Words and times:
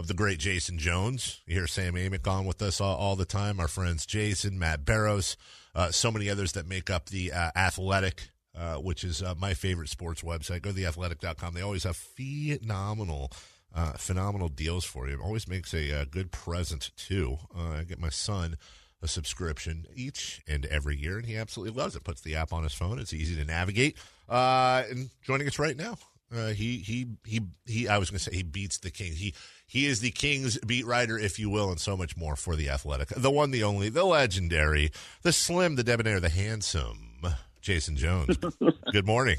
of 0.00 0.06
the 0.06 0.14
great 0.14 0.38
Jason 0.38 0.78
Jones. 0.78 1.42
You 1.46 1.56
hear 1.56 1.66
Sam 1.66 1.92
Amick 1.92 2.26
on 2.26 2.46
with 2.46 2.62
us 2.62 2.80
all, 2.80 2.96
all 2.96 3.16
the 3.16 3.26
time. 3.26 3.60
Our 3.60 3.68
friends 3.68 4.06
Jason, 4.06 4.58
Matt 4.58 4.86
Barrows, 4.86 5.36
uh, 5.74 5.90
so 5.90 6.10
many 6.10 6.30
others 6.30 6.52
that 6.52 6.66
make 6.66 6.88
up 6.88 7.10
the 7.10 7.30
uh, 7.30 7.50
Athletic, 7.54 8.30
uh, 8.56 8.76
which 8.76 9.04
is 9.04 9.22
uh, 9.22 9.34
my 9.38 9.52
favorite 9.52 9.90
sports 9.90 10.22
website. 10.22 10.62
Go 10.62 10.72
to 10.72 10.76
theathletic.com. 10.76 11.52
They 11.52 11.60
always 11.60 11.84
have 11.84 11.96
phenomenal, 11.98 13.30
uh, 13.74 13.92
phenomenal 13.92 14.48
deals 14.48 14.86
for 14.86 15.06
you. 15.06 15.20
It 15.20 15.22
always 15.22 15.46
makes 15.46 15.74
a, 15.74 16.00
uh, 16.00 16.04
good 16.10 16.32
present, 16.32 16.92
too. 16.96 17.36
I 17.54 17.84
get 17.84 18.00
my 18.00 18.08
son 18.08 18.56
a 19.02 19.08
subscription 19.08 19.84
each 19.94 20.40
and 20.48 20.64
every 20.64 20.96
year, 20.96 21.18
and 21.18 21.26
he 21.26 21.36
absolutely 21.36 21.78
loves 21.78 21.94
it. 21.94 22.04
Puts 22.04 22.22
the 22.22 22.36
app 22.36 22.54
on 22.54 22.62
his 22.62 22.72
phone. 22.72 22.98
It's 22.98 23.12
easy 23.12 23.36
to 23.36 23.44
navigate. 23.44 23.98
and 24.30 25.10
joining 25.22 25.46
us 25.46 25.58
right 25.58 25.76
now, 25.76 25.98
Uh, 26.34 26.48
he 26.48 26.78
he 26.78 27.08
he 27.24 27.40
he. 27.66 27.88
I 27.88 27.98
was 27.98 28.10
going 28.10 28.18
to 28.18 28.24
say 28.24 28.36
he 28.36 28.42
beats 28.42 28.78
the 28.78 28.90
king. 28.90 29.12
He 29.12 29.34
he 29.66 29.86
is 29.86 30.00
the 30.00 30.10
Kings 30.10 30.58
beat 30.58 30.84
writer, 30.84 31.18
if 31.18 31.38
you 31.38 31.48
will, 31.48 31.70
and 31.70 31.80
so 31.80 31.96
much 31.96 32.16
more 32.16 32.34
for 32.34 32.56
the 32.56 32.68
Athletic. 32.68 33.08
The 33.08 33.30
one, 33.30 33.52
the 33.52 33.62
only, 33.62 33.88
the 33.88 34.04
legendary, 34.04 34.90
the 35.22 35.32
slim, 35.32 35.76
the 35.76 35.84
debonair, 35.84 36.18
the 36.18 36.28
handsome, 36.28 37.22
Jason 37.60 37.96
Jones. 37.96 38.36
Good 38.92 39.06
morning. 39.06 39.38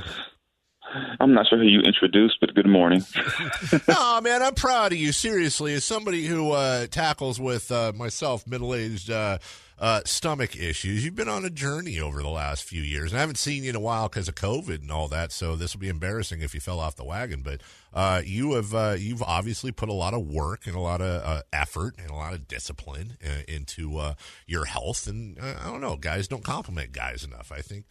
I'm 1.20 1.34
not 1.34 1.48
sure 1.48 1.58
who 1.58 1.66
you 1.66 1.82
introduced, 1.82 2.38
but 2.40 2.54
good 2.54 2.68
morning. 2.68 3.04
oh 3.88 4.22
man, 4.22 4.42
I'm 4.42 4.56
proud 4.56 4.92
of 4.92 4.98
you. 4.98 5.12
Seriously, 5.12 5.74
as 5.74 5.86
somebody 5.86 6.26
who 6.26 6.52
uh, 6.52 6.88
tackles 6.88 7.40
with 7.40 7.72
uh, 7.72 7.92
myself, 7.96 8.46
middle-aged 8.48 9.10
uh, 9.10 9.38
uh, 9.82 10.02
stomach 10.06 10.56
issues. 10.56 11.04
You've 11.04 11.16
been 11.16 11.28
on 11.28 11.44
a 11.44 11.50
journey 11.50 12.00
over 12.00 12.22
the 12.22 12.30
last 12.30 12.64
few 12.64 12.84
years, 12.84 13.12
and 13.12 13.18
I 13.18 13.22
haven't 13.22 13.40
seen 13.40 13.64
you 13.64 13.72
in 13.72 13.76
a 13.76 13.80
while 13.80 14.08
because 14.08 14.28
of 14.28 14.36
COVID 14.36 14.82
and 14.82 14.92
all 14.92 15.08
that. 15.08 15.32
So 15.32 15.56
this 15.56 15.74
will 15.74 15.82
be 15.82 15.90
embarrassing 15.90 16.42
if 16.42 16.54
you 16.54 16.60
fell 16.60 16.80
off 16.80 16.96
the 16.96 17.04
wagon. 17.04 17.42
But 17.42 17.62
uh, 17.92 18.22
you 18.24 18.54
have 18.54 18.76
uh, 18.76 18.96
you've 18.98 19.24
obviously 19.24 19.72
put 19.72 19.90
a 19.90 19.94
lot 19.94 20.14
of 20.14 20.28
work 20.28 20.68
and 20.68 20.76
a 20.76 20.80
lot 20.80 21.02
of 21.02 21.24
uh, 21.24 21.42
effort 21.52 21.96
and 21.98 22.12
a 22.12 22.14
lot 22.14 22.34
of 22.34 22.48
discipline 22.48 23.18
uh, 23.26 23.42
into 23.48 23.98
uh, 23.98 24.14
your 24.46 24.66
health. 24.66 25.08
And 25.08 25.40
I 25.42 25.66
don't 25.66 25.82
know, 25.82 25.98
guys 25.98 26.28
don't 26.28 26.44
compliment 26.44 26.92
guys 26.92 27.24
enough. 27.24 27.52
I 27.52 27.62
think. 27.62 27.86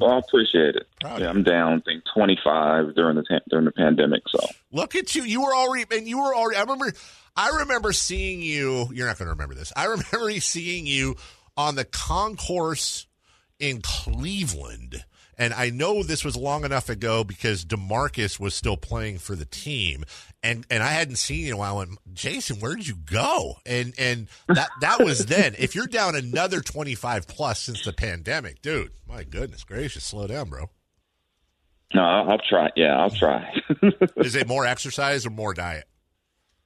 well, 0.00 0.12
I 0.12 0.18
appreciate 0.18 0.76
it. 0.76 0.86
Yeah, 1.04 1.28
I'm 1.30 1.42
down. 1.42 1.74
I 1.74 1.80
think 1.80 2.04
25 2.14 2.94
during 2.94 3.16
the 3.16 3.40
during 3.48 3.64
the 3.66 3.72
pandemic. 3.72 4.22
So 4.28 4.46
look 4.72 4.94
at 4.94 5.14
you. 5.14 5.22
You 5.24 5.42
were 5.42 5.54
already 5.54 5.84
and 5.96 6.08
you 6.08 6.18
were 6.18 6.34
already. 6.34 6.56
I 6.56 6.62
remember. 6.62 6.92
I 7.36 7.50
remember 7.60 7.92
seeing 7.92 8.42
you. 8.42 8.88
You're 8.92 9.06
not 9.06 9.18
going 9.18 9.26
to 9.26 9.32
remember 9.32 9.54
this. 9.54 9.72
I 9.76 9.84
remember 10.12 10.30
seeing 10.40 10.86
you 10.86 11.16
on 11.56 11.74
the 11.74 11.84
concourse 11.84 13.06
in 13.58 13.80
Cleveland. 13.82 15.04
And 15.36 15.52
I 15.52 15.70
know 15.70 16.04
this 16.04 16.24
was 16.24 16.36
long 16.36 16.64
enough 16.64 16.88
ago 16.88 17.24
because 17.24 17.64
Demarcus 17.64 18.38
was 18.38 18.54
still 18.54 18.76
playing 18.76 19.18
for 19.18 19.34
the 19.34 19.44
team, 19.44 20.04
and 20.44 20.64
and 20.70 20.80
I 20.80 20.90
hadn't 20.90 21.16
seen 21.16 21.40
you 21.40 21.46
in 21.48 21.52
a 21.54 21.56
while. 21.56 21.74
I 21.74 21.78
went, 21.78 21.98
Jason, 22.12 22.60
where 22.60 22.76
did 22.76 22.86
you 22.86 22.94
go? 22.94 23.56
And 23.66 23.94
and 23.98 24.28
that 24.46 24.68
that 24.80 25.02
was 25.02 25.26
then. 25.26 25.56
if 25.58 25.74
you're 25.74 25.88
down 25.88 26.14
another 26.14 26.60
25 26.60 27.26
plus 27.26 27.62
since 27.62 27.84
the 27.84 27.92
pandemic, 27.92 28.62
dude, 28.62 28.92
my 29.08 29.24
goodness 29.24 29.64
gracious, 29.64 30.04
slow 30.04 30.28
down, 30.28 30.50
bro. 30.50 30.70
No, 31.92 32.02
I'll, 32.02 32.30
I'll 32.30 32.38
try. 32.38 32.70
Yeah, 32.76 32.96
I'll 32.98 33.10
try. 33.10 33.52
Is 34.16 34.34
it 34.34 34.48
more 34.48 34.66
exercise 34.66 35.26
or 35.26 35.30
more 35.30 35.54
diet? 35.54 35.86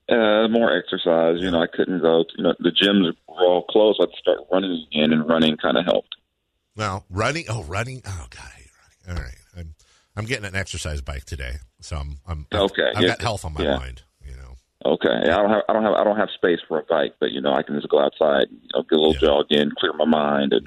Uh, 0.08 0.48
more 0.48 0.75
exercise. 0.75 1.36
You 1.41 1.50
know, 1.50 1.60
I 1.60 1.66
couldn't 1.66 2.00
go. 2.00 2.25
To, 2.25 2.30
you 2.36 2.44
know, 2.44 2.55
the 2.60 2.70
gyms 2.70 3.12
were 3.28 3.44
all 3.44 3.64
closed. 3.64 4.00
I 4.00 4.05
had 4.05 4.10
to 4.10 4.16
start 4.19 4.38
running 4.50 4.86
again, 4.91 5.12
and 5.12 5.28
running 5.28 5.56
kind 5.58 5.77
of 5.77 5.84
helped. 5.84 6.16
Well, 6.77 7.05
running. 7.10 7.44
Oh, 7.48 7.64
running. 7.64 8.02
Oh 8.06 8.27
God, 8.30 8.44
I 8.44 8.58
hate 8.58 8.70
running. 9.06 9.19
All 9.19 9.25
right, 9.25 9.38
I'm 9.56 9.75
I'm 10.16 10.25
getting 10.25 10.47
an 10.47 10.56
exercise 10.56 11.02
bike 11.02 11.25
today, 11.25 11.56
so 11.80 11.97
I'm 11.97 12.20
I'm 12.27 12.47
okay. 12.53 12.91
I've 12.94 13.03
yeah. 13.03 13.08
got 13.08 13.20
health 13.20 13.44
on 13.44 13.53
my 13.53 13.64
yeah. 13.64 13.77
mind. 13.77 14.03
You 14.25 14.34
know. 14.36 14.56
Okay. 14.86 15.10
I 15.10 15.36
don't 15.36 15.50
have 15.50 15.62
I 15.69 15.72
don't 15.75 15.82
have 15.82 15.94
I 15.94 16.05
don't 16.05 16.16
have 16.16 16.30
space 16.34 16.60
for 16.66 16.78
a 16.78 16.84
bike, 16.84 17.16
but 17.20 17.32
you 17.32 17.42
know 17.42 17.53
I 17.53 17.62
can 17.62 17.75
just 17.75 17.91
go 17.91 18.00
outside, 18.00 18.47
you 18.50 18.69
know, 18.75 18.82
get 18.84 18.97
a 18.97 19.00
little 19.00 19.12
yeah. 19.14 19.20
jog 19.20 19.47
in, 19.50 19.72
clear 19.78 19.92
my 19.92 20.06
mind, 20.06 20.55
and. 20.55 20.66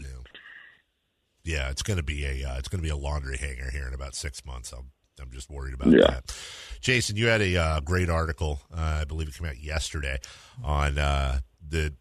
Yeah, 1.44 1.70
it's 1.70 1.84
going 1.84 1.98
to 1.98 2.04
be 2.04 2.26
a 2.26 2.50
uh, 2.50 2.58
it's 2.58 2.68
going 2.68 2.80
to 2.80 2.84
be 2.84 2.90
a 2.90 2.96
laundry 2.96 3.38
hanger 3.38 3.70
here 3.72 3.88
in 3.88 3.94
about 3.94 4.16
six 4.16 4.46
months. 4.46 4.72
I'm 4.72 4.92
I'm 5.20 5.32
just 5.32 5.50
worried 5.50 5.74
about 5.74 5.92
yeah. 5.92 6.08
that. 6.08 6.36
Jason, 6.82 7.16
you 7.16 7.28
had 7.28 7.42
a 7.42 7.58
uh, 7.58 7.80
great 7.82 8.10
article, 8.10 8.62
uh, 8.76 9.00
I 9.02 9.06
believe 9.06 9.28
it 9.28 9.38
came 9.38 9.48
out 9.48 9.60
yesterday, 9.60 10.18
on 10.64 10.98
uh, 10.98 11.40
the 11.68 11.94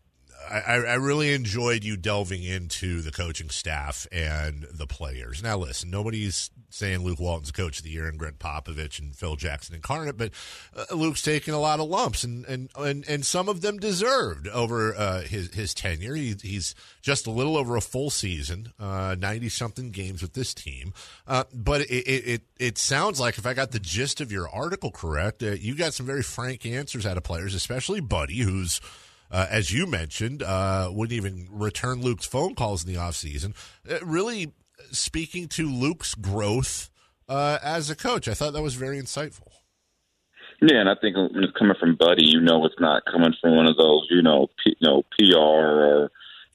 I, 0.51 0.77
I, 0.77 0.95
really 0.95 1.33
enjoyed 1.35 1.85
you 1.85 1.97
delving 1.97 2.43
into 2.43 3.03
the 3.03 3.11
coaching 3.11 3.51
staff 3.51 4.07
and 4.11 4.67
the 4.73 4.87
players. 4.87 5.43
Now, 5.43 5.59
listen, 5.59 5.91
nobody's 5.91 6.51
saying 6.71 7.01
Luke 7.01 7.21
Walton's 7.21 7.51
coach 7.51 7.79
of 7.79 7.85
the 7.85 7.91
year 7.91 8.07
and 8.07 8.19
Gregg 8.19 8.39
Popovich 8.39 8.99
and 8.99 9.15
Phil 9.15 9.37
Jackson 9.37 9.75
incarnate, 9.75 10.17
but 10.17 10.31
uh, 10.77 10.95
Luke's 10.95 11.23
taken 11.23 11.53
a 11.53 11.61
lot 11.61 11.81
of 11.81 11.89
lumps, 11.89 12.25
and 12.25 12.45
and 12.47 12.71
and, 12.77 13.05
and 13.09 13.27
some 13.27 13.49
of 13.49 13.61
them 13.61 13.79
deserved 13.79 14.49
over 14.49 14.95
uh, 14.95 15.23
his 15.23 15.53
his 15.53 15.75
tenure. 15.75 16.15
He, 16.15 16.35
he's 16.41 16.75
just 17.03 17.27
a 17.27 17.31
little 17.31 17.57
over 17.57 17.77
a 17.77 17.81
full 17.81 18.11
season, 18.11 18.73
uh, 18.79 19.17
something 19.49 19.91
games 19.91 20.23
with 20.23 20.35
this 20.35 20.55
team. 20.55 20.93
Uh, 21.27 21.45
but 21.53 21.83
it, 21.83 22.07
it 22.07 22.43
it 22.59 22.79
sounds 22.79 23.21
like 23.21 23.39
if 23.39 23.47
I 23.47 23.55
got 23.55 23.73
the 23.73 23.81
gist 23.81 24.21
of 24.21 24.33
your 24.33 24.49
article 24.49 24.91
correct, 24.91 25.43
uh, 25.43 25.53
you 25.53 25.75
got 25.75 25.95
some 25.95 26.07
very 26.07 26.23
frank 26.23 26.65
answers 26.65 27.05
out 27.05 27.17
of 27.17 27.23
players, 27.23 27.55
especially 27.55 28.01
Buddy, 28.01 28.39
who's 28.39 28.81
uh, 29.31 29.47
as 29.49 29.73
you 29.73 29.87
mentioned, 29.87 30.43
uh, 30.43 30.91
wouldn't 30.93 31.17
even 31.17 31.47
return 31.51 32.03
Luke's 32.03 32.27
phone 32.27 32.55
calls 32.55 32.85
in 32.85 32.93
the 32.93 32.99
offseason. 32.99 33.55
Really 34.03 34.53
speaking 34.91 35.49
to 35.49 35.69
Luke's 35.69 36.15
growth 36.15 36.91
uh, 37.29 37.59
as 37.63 37.91
a 37.91 37.97
coach. 37.97 38.29
I 38.29 38.35
thought 38.35 38.53
that 38.53 38.63
was 38.63 38.75
very 38.75 39.01
insightful. 39.01 39.49
Yeah, 40.61 40.81
and 40.81 40.91
I 40.91 40.95
think 41.01 41.17
when 41.17 41.43
it's 41.43 41.57
coming 41.59 41.77
from 41.81 41.97
Buddy, 41.97 42.27
you 42.27 42.41
know 42.41 42.65
it's 42.67 42.79
not 42.79 43.05
coming 43.11 43.33
from 43.41 43.57
one 43.57 43.67
of 43.67 43.77
those, 43.77 44.07
you 44.11 44.21
know, 44.21 44.49
P, 44.63 44.77
you 44.79 44.87
know, 44.87 45.03
PR 45.19 45.39
or 45.39 46.11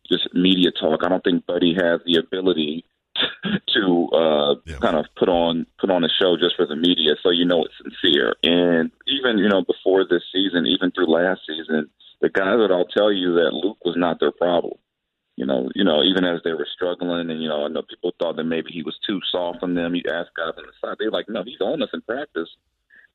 just 0.08 0.34
media 0.34 0.72
talk. 0.72 1.02
I 1.04 1.10
don't 1.10 1.24
think 1.24 1.46
Buddy 1.48 1.74
has 1.74 2.02
the 2.06 2.18
ability 2.20 2.86
to 3.74 4.10
uh, 4.14 4.56
yeah. 4.66 4.78
kind 4.78 4.98
of 4.98 5.06
put 5.18 5.30
on 5.30 5.66
put 5.80 5.90
on 5.90 6.04
a 6.04 6.10
show 6.22 6.38
just 6.38 6.56
for 6.56 6.68
the 6.68 6.76
media, 6.76 7.16
so 7.24 7.32
you 7.32 7.46
know 7.46 7.66
it's 7.66 7.74
sincere. 7.82 8.36
And 8.44 8.92
even 9.08 9.40
you 9.40 9.50
know 9.50 9.64
before 9.64 10.06
this 10.08 10.24
season, 10.32 10.68
even 10.68 10.92
through 10.92 11.12
last 11.12 11.42
season, 11.48 11.90
the 12.22 12.30
guys 12.30 12.58
that 12.60 12.72
I'll 12.72 12.86
tell 12.86 13.12
you 13.12 13.34
that 13.36 13.54
Luke 13.54 13.84
was 13.84 13.96
not 13.98 14.20
their 14.20 14.32
problem. 14.32 14.78
You 15.36 15.46
know, 15.46 15.70
you 15.76 15.84
know, 15.84 16.02
even 16.04 16.24
as 16.24 16.40
they 16.44 16.54
were 16.54 16.68
struggling, 16.74 17.30
and 17.30 17.42
you 17.42 17.50
know, 17.50 17.66
I 17.66 17.68
know 17.68 17.82
people 17.82 18.14
thought 18.20 18.38
that 18.38 18.46
maybe 18.46 18.72
he 18.72 18.84
was 18.84 18.98
too 19.06 19.20
soft 19.32 19.64
on 19.64 19.76
them. 19.76 19.94
You 19.94 20.04
ask 20.08 20.34
guys 20.36 20.54
on 20.58 20.64
the 20.64 20.74
side, 20.82 20.96
they're 20.98 21.12
like, 21.12 21.28
"No, 21.28 21.44
he's 21.44 21.60
on 21.60 21.82
us 21.82 21.90
in 21.94 22.02
practice." 22.02 22.50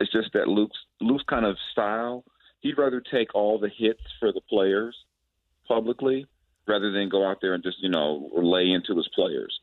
It's 0.00 0.12
just 0.12 0.32
that 0.34 0.48
Luke's 0.48 0.78
Luke's 1.00 1.24
kind 1.28 1.46
of 1.46 1.56
style. 1.72 2.24
He'd 2.60 2.78
rather 2.78 3.00
take 3.00 3.34
all 3.34 3.58
the 3.58 3.70
hits 3.70 4.02
for 4.18 4.32
the 4.32 4.42
players 4.50 4.94
publicly 5.66 6.26
rather 6.68 6.92
than 6.92 7.08
go 7.08 7.26
out 7.26 7.38
there 7.40 7.54
and 7.54 7.62
just 7.62 7.78
you 7.80 7.88
know 7.88 8.28
lay 8.34 8.70
into 8.70 8.96
his 8.96 9.08
players. 9.14 9.58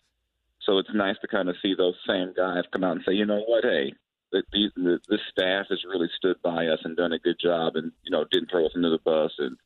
So 0.62 0.80
it's 0.80 0.90
nice 0.94 1.16
to 1.22 1.28
kind 1.28 1.50
of 1.50 1.56
see 1.62 1.76
those 1.76 1.96
same 2.08 2.34
guys 2.36 2.64
come 2.74 2.84
out 2.84 2.98
and 2.98 3.06
say, 3.08 3.14
you 3.14 3.26
know 3.26 3.42
what, 3.48 3.64
hey, 3.64 3.94
the, 4.32 4.44
the, 4.52 5.00
this 5.08 5.22
staff 5.32 5.68
has 5.70 5.80
really 5.88 6.10
stood 6.18 6.36
by 6.44 6.68
us 6.68 6.80
and 6.84 6.98
done 6.98 7.14
a 7.14 7.20
good 7.20 7.38
job, 7.42 7.76
and 7.76 7.92
you 8.04 8.12
know 8.12 8.26
didn't 8.32 8.52
throw 8.52 8.66
us 8.66 8.74
under 8.76 8.90
the 8.90 9.00
bus 9.04 9.32
and 9.38 9.58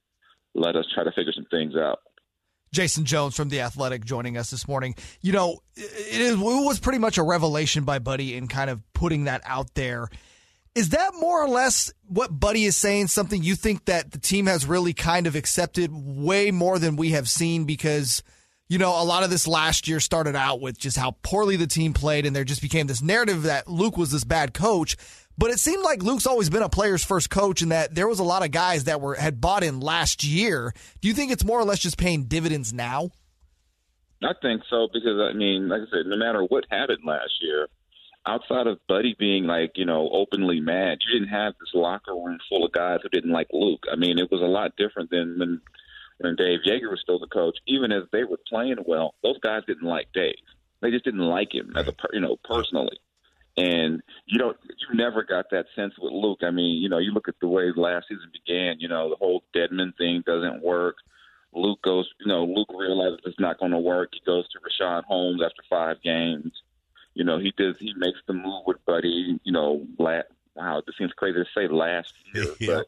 let 0.54 0.76
us 0.76 0.86
try 0.94 1.04
to 1.04 1.12
figure 1.12 1.34
some 1.34 1.48
things 1.50 1.76
out. 1.76 2.00
Jason 2.72 3.06
Jones 3.06 3.36
from 3.36 3.50
The 3.50 3.62
Athletic 3.62 4.06
joining 4.06 4.38
us 4.38 4.50
this 4.50 4.68
morning. 4.68 4.96
You 5.22 5.34
know, 5.34 5.60
it, 5.76 6.22
is, 6.22 6.32
it 6.34 6.40
was 6.40 6.80
pretty 6.80 7.00
much 7.00 7.18
a 7.18 7.24
revelation 7.24 7.84
by 7.84 8.00
Buddy 8.00 8.36
in 8.36 8.48
kind 8.48 8.70
of 8.70 8.82
putting 8.94 9.26
that 9.26 9.42
out 9.46 9.74
there. 9.74 10.10
Is 10.74 10.90
that 10.90 11.12
more 11.20 11.44
or 11.44 11.50
less 11.50 11.94
what 12.08 12.38
Buddy 12.40 12.64
is 12.64 12.78
saying? 12.78 13.08
Something 13.08 13.44
you 13.44 13.56
think 13.56 13.86
that 13.86 14.12
the 14.12 14.20
team 14.20 14.46
has 14.46 14.66
really 14.66 14.94
kind 14.94 15.28
of 15.28 15.36
accepted 15.36 15.92
way 15.92 16.52
more 16.52 16.80
than 16.80 16.96
we 16.96 17.12
have 17.12 17.30
seen 17.30 17.66
because– 17.66 18.24
you 18.72 18.78
know, 18.78 18.92
a 18.92 19.04
lot 19.04 19.24
of 19.24 19.30
this 19.30 19.50
last 19.50 19.90
year 19.90 20.00
started 20.00 20.34
out 20.34 20.62
with 20.62 20.78
just 20.78 20.96
how 20.96 21.18
poorly 21.24 21.58
the 21.58 21.68
team 21.68 21.92
played, 21.92 22.26
and 22.26 22.34
there 22.34 22.46
just 22.46 22.62
became 22.62 22.88
this 22.88 23.02
narrative 23.02 23.44
that 23.44 23.68
Luke 23.68 23.98
was 23.98 24.12
this 24.12 24.24
bad 24.24 24.54
coach. 24.54 24.96
But 25.42 25.50
it 25.50 25.60
seemed 25.60 25.82
like 25.82 26.04
Luke's 26.04 26.28
always 26.28 26.52
been 26.52 26.62
a 26.62 26.70
player's 26.70 27.04
first 27.04 27.32
coach, 27.32 27.64
and 27.64 27.72
that 27.72 27.96
there 27.96 28.08
was 28.08 28.20
a 28.20 28.24
lot 28.24 28.46
of 28.46 28.52
guys 28.52 28.84
that 28.84 29.02
were 29.02 29.16
had 29.16 29.42
bought 29.42 29.64
in 29.64 29.80
last 29.80 30.24
year. 30.24 30.72
Do 31.02 31.08
you 31.08 31.16
think 31.16 31.32
it's 31.32 31.44
more 31.44 31.60
or 31.60 31.64
less 31.64 31.80
just 31.80 31.98
paying 31.98 32.26
dividends 32.26 32.72
now? 32.72 33.10
I 34.22 34.34
think 34.40 34.62
so 34.70 34.88
because 34.94 35.20
I 35.20 35.34
mean, 35.34 35.68
like 35.68 35.82
I 35.82 35.86
said, 35.90 36.06
no 36.06 36.16
matter 36.16 36.44
what 36.44 36.66
happened 36.70 37.00
last 37.04 37.34
year, 37.42 37.68
outside 38.28 38.68
of 38.68 38.78
Buddy 38.88 39.16
being 39.18 39.46
like 39.46 39.72
you 39.74 39.86
know 39.86 40.12
openly 40.14 40.60
mad, 40.60 41.00
you 41.02 41.20
didn't 41.20 41.34
have 41.34 41.54
this 41.60 41.74
locker 41.74 42.14
room 42.14 42.38
full 42.48 42.64
of 42.64 42.72
guys 42.72 43.00
who 43.02 43.10
didn't 43.10 43.32
like 43.32 43.48
Luke. 43.52 43.86
I 43.92 43.96
mean, 43.96 44.20
it 44.20 44.30
was 44.30 44.42
a 44.42 44.46
lot 44.46 44.76
different 44.78 45.10
than 45.10 45.40
when 45.40 45.62
when 46.20 46.36
Dave 46.36 46.60
Joerger 46.68 46.92
was 46.92 47.00
still 47.02 47.18
the 47.18 47.26
coach, 47.26 47.58
even 47.66 47.92
as 47.92 48.04
they 48.12 48.26
were 48.26 48.38
playing 48.48 48.78
well, 48.86 49.16
those 49.24 49.40
guys 49.40 49.64
didn't 49.66 49.90
like 49.90 50.10
Dave. 50.14 50.36
They 50.84 50.92
just 50.92 51.04
didn't 51.04 51.22
like 51.22 51.52
him 51.52 51.74
as 51.76 51.88
a 51.88 51.96
you 52.14 52.20
know 52.20 52.38
personally. 52.44 53.00
And 53.58 54.02
you 54.26 54.40
don't, 54.40 54.58
you 54.64 54.96
never 54.96 55.24
got 55.24 55.50
that 55.52 55.66
sense 55.76 55.94
with 56.00 56.14
Luke. 56.14 56.40
I 56.42 56.52
mean, 56.52 56.82
you 56.82 56.90
know, 56.90 57.00
you 57.00 57.12
look 57.12 57.28
at 57.28 57.36
the 57.42 57.48
way 57.48 57.72
last 57.76 58.08
season 58.08 58.32
began. 58.32 58.80
You 58.80 58.88
know, 58.88 59.10
the 59.10 59.18
whole 59.18 59.44
Dedmon 59.56 59.96
thing 59.98 60.24
doesn't 60.26 60.64
work. 60.64 60.96
Luke 61.54 61.82
goes, 61.82 62.10
you 62.20 62.28
know, 62.28 62.46
Luke 62.46 62.70
realizes 62.74 63.20
it's 63.26 63.40
not 63.40 63.60
going 63.60 63.72
to 63.72 63.78
work. 63.78 64.10
He 64.14 64.22
goes 64.26 64.48
to 64.50 64.60
Richaun 64.60 65.04
Holmes 65.04 65.42
after 65.44 65.64
five 65.70 66.02
games. 66.02 66.54
You 67.14 67.26
know, 67.26 67.40
he 67.40 67.52
does. 67.58 67.76
He 67.78 67.94
makes 67.98 68.20
the 68.26 68.34
move 68.34 68.64
with 68.66 68.84
Buddy. 68.86 69.38
You 69.44 69.52
know, 69.52 69.86
last, 70.00 70.28
wow, 70.56 70.82
this 70.86 70.96
seems 70.98 71.12
crazy 71.14 71.40
to 71.40 71.46
say 71.54 71.68
last 71.68 72.14
year, 72.34 72.46
yeah. 72.60 72.82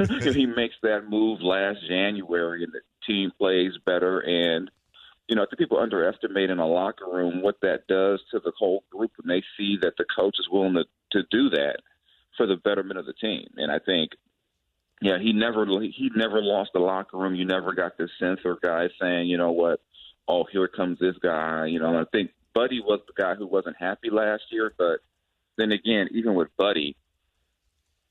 but 0.00 0.34
he 0.34 0.46
makes 0.46 0.74
that 0.82 1.08
move 1.08 1.40
last 1.42 1.78
January, 1.86 2.64
and 2.64 2.72
the 2.72 2.80
team 3.06 3.30
plays 3.38 3.72
better. 3.84 4.18
And 4.20 4.70
you 5.28 5.36
know, 5.36 5.42
I 5.42 5.46
think 5.46 5.58
people 5.58 5.78
underestimate 5.78 6.50
in 6.50 6.58
a 6.58 6.66
locker 6.66 7.06
room 7.10 7.42
what 7.42 7.60
that 7.62 7.86
does 7.88 8.20
to 8.30 8.40
the 8.40 8.52
whole 8.58 8.84
group 8.90 9.12
when 9.16 9.34
they 9.34 9.42
see 9.56 9.78
that 9.80 9.94
the 9.96 10.04
coach 10.16 10.36
is 10.38 10.48
willing 10.50 10.74
to 10.74 10.84
to 11.12 11.22
do 11.30 11.48
that 11.50 11.76
for 12.36 12.46
the 12.46 12.56
betterment 12.56 12.98
of 12.98 13.06
the 13.06 13.12
team. 13.12 13.46
And 13.56 13.70
I 13.70 13.78
think, 13.78 14.10
yeah, 15.00 15.18
he 15.18 15.32
never 15.32 15.64
he 15.64 16.10
never 16.14 16.42
lost 16.42 16.70
the 16.74 16.80
locker 16.80 17.16
room. 17.16 17.34
You 17.34 17.44
never 17.44 17.72
got 17.72 17.96
this 17.96 18.10
sense 18.18 18.40
of 18.44 18.60
guys 18.60 18.90
saying, 19.00 19.28
you 19.28 19.38
know 19.38 19.52
what, 19.52 19.80
oh 20.28 20.44
here 20.50 20.68
comes 20.68 20.98
this 20.98 21.16
guy. 21.22 21.66
You 21.66 21.78
know, 21.78 21.98
I 21.98 22.04
think 22.12 22.30
Buddy 22.54 22.80
was 22.80 23.00
the 23.06 23.20
guy 23.20 23.34
who 23.34 23.46
wasn't 23.46 23.76
happy 23.78 24.10
last 24.10 24.42
year, 24.50 24.72
but 24.76 25.00
then 25.56 25.72
again, 25.72 26.08
even 26.12 26.34
with 26.34 26.48
Buddy, 26.56 26.96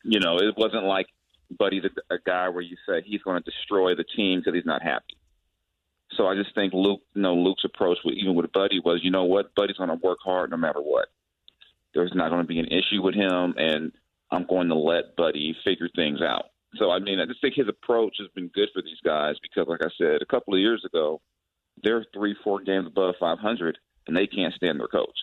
you 0.03 0.19
know, 0.19 0.37
it 0.37 0.55
wasn't 0.57 0.85
like 0.85 1.07
Buddy's 1.57 1.83
a, 1.83 2.15
a 2.15 2.17
guy 2.25 2.49
where 2.49 2.61
you 2.61 2.75
say 2.87 3.03
he's 3.05 3.21
going 3.21 3.41
to 3.41 3.49
destroy 3.49 3.95
the 3.95 4.03
team 4.03 4.39
because 4.39 4.55
he's 4.55 4.65
not 4.65 4.81
happy. 4.81 5.15
So 6.17 6.27
I 6.27 6.35
just 6.35 6.53
think 6.55 6.73
Luke, 6.73 7.01
you 7.13 7.21
know, 7.21 7.33
Luke's 7.33 7.65
approach, 7.65 7.97
with, 8.03 8.15
even 8.15 8.35
with 8.35 8.51
Buddy, 8.51 8.79
was, 8.83 8.99
you 9.03 9.11
know 9.11 9.23
what, 9.23 9.55
Buddy's 9.55 9.77
going 9.77 9.89
to 9.89 9.95
work 9.95 10.19
hard 10.23 10.51
no 10.51 10.57
matter 10.57 10.79
what. 10.79 11.07
There's 11.93 12.11
not 12.13 12.29
going 12.29 12.41
to 12.41 12.47
be 12.47 12.59
an 12.59 12.67
issue 12.67 13.01
with 13.01 13.15
him, 13.15 13.53
and 13.57 13.91
I'm 14.31 14.45
going 14.47 14.69
to 14.69 14.75
let 14.75 15.15
Buddy 15.15 15.55
figure 15.63 15.89
things 15.95 16.21
out. 16.21 16.45
So 16.77 16.89
I 16.89 16.99
mean, 16.99 17.19
I 17.19 17.25
just 17.25 17.41
think 17.41 17.53
his 17.55 17.67
approach 17.67 18.15
has 18.19 18.29
been 18.33 18.47
good 18.47 18.69
for 18.73 18.81
these 18.81 18.97
guys 19.03 19.35
because, 19.41 19.67
like 19.67 19.81
I 19.83 19.89
said, 19.97 20.21
a 20.21 20.25
couple 20.25 20.55
of 20.55 20.59
years 20.59 20.83
ago, 20.85 21.21
they're 21.83 22.05
three, 22.13 22.35
four 22.43 22.61
games 22.61 22.87
above 22.87 23.15
500, 23.19 23.77
and 24.07 24.17
they 24.17 24.27
can't 24.27 24.53
stand 24.53 24.79
their 24.79 24.87
coach. 24.87 25.17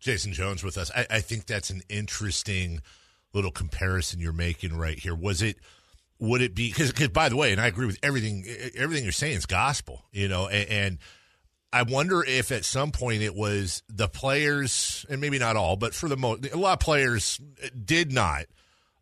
Jason 0.00 0.32
Jones 0.32 0.64
with 0.64 0.76
us. 0.76 0.90
I, 0.94 1.06
I 1.10 1.20
think 1.20 1.46
that's 1.46 1.70
an 1.70 1.82
interesting 1.88 2.82
little 3.32 3.50
comparison 3.50 4.20
you're 4.20 4.32
making 4.32 4.76
right 4.76 4.98
here. 4.98 5.14
Was 5.14 5.42
it? 5.42 5.58
Would 6.20 6.42
it 6.42 6.54
be? 6.54 6.68
Because, 6.70 6.92
by 7.10 7.28
the 7.28 7.36
way, 7.36 7.52
and 7.52 7.60
I 7.60 7.66
agree 7.66 7.86
with 7.86 7.98
everything. 8.02 8.44
Everything 8.76 9.04
you're 9.04 9.12
saying 9.12 9.36
is 9.36 9.46
gospel. 9.46 10.04
You 10.12 10.28
know, 10.28 10.48
and, 10.48 10.68
and 10.68 10.98
I 11.72 11.82
wonder 11.82 12.24
if 12.24 12.50
at 12.50 12.64
some 12.64 12.90
point 12.90 13.22
it 13.22 13.34
was 13.34 13.82
the 13.88 14.08
players, 14.08 15.04
and 15.08 15.20
maybe 15.20 15.38
not 15.38 15.56
all, 15.56 15.76
but 15.76 15.94
for 15.94 16.08
the 16.08 16.16
most, 16.16 16.46
a 16.52 16.56
lot 16.56 16.74
of 16.74 16.80
players 16.80 17.40
did 17.84 18.12
not 18.12 18.46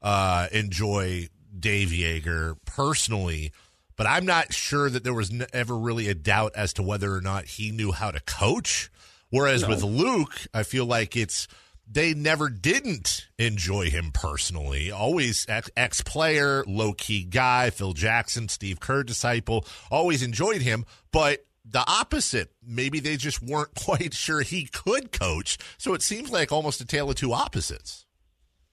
uh, 0.03 0.49
enjoy 0.53 1.29
Dave 1.59 1.89
Joerger 1.89 2.57
personally. 2.65 3.53
But 3.97 4.07
I'm 4.07 4.27
not 4.27 4.53
sure 4.53 4.91
that 4.91 5.05
there 5.05 5.15
was 5.15 5.33
ever 5.55 5.77
really 5.77 6.09
a 6.09 6.15
doubt 6.15 6.53
as 6.55 6.75
to 6.75 6.83
whether 6.83 7.15
or 7.15 7.23
not 7.23 7.47
he 7.47 7.71
knew 7.71 7.93
how 7.93 8.11
to 8.11 8.21
coach. 8.21 8.91
Whereas 9.31 9.63
no. 9.63 9.71
with 9.71 9.83
Luke, 9.83 10.47
I 10.53 10.65
feel 10.65 10.85
like 10.85 11.17
it's 11.17 11.49
they 11.91 12.15
never 12.15 12.49
didn't 12.49 13.29
enjoy 13.39 13.91
him 13.91 14.11
personally. 14.13 14.91
Always 14.91 15.47
ex 15.49 16.03
player, 16.03 16.65
low 16.67 16.93
key 16.93 17.25
guy, 17.25 17.71
Phil 17.71 17.93
Jackson, 17.93 18.49
Steve 18.49 18.81
Kerr 18.81 19.03
disciple, 19.03 19.65
always 19.91 20.23
enjoyed 20.23 20.63
him, 20.63 20.85
but 21.13 21.47
the 21.69 21.85
opposite. 21.87 22.53
Maybe 22.65 23.01
they 23.01 23.17
just 23.17 23.43
weren't 23.43 23.75
quite 23.85 24.15
sure 24.15 24.43
he 24.43 24.67
could 24.67 25.13
coach. 25.13 25.59
So 25.79 25.95
it 25.95 26.03
seems 26.03 26.31
like 26.31 26.53
almost 26.53 26.81
a 26.81 26.85
tale 26.85 27.11
of 27.11 27.17
two 27.17 27.33
opposites. 27.33 28.07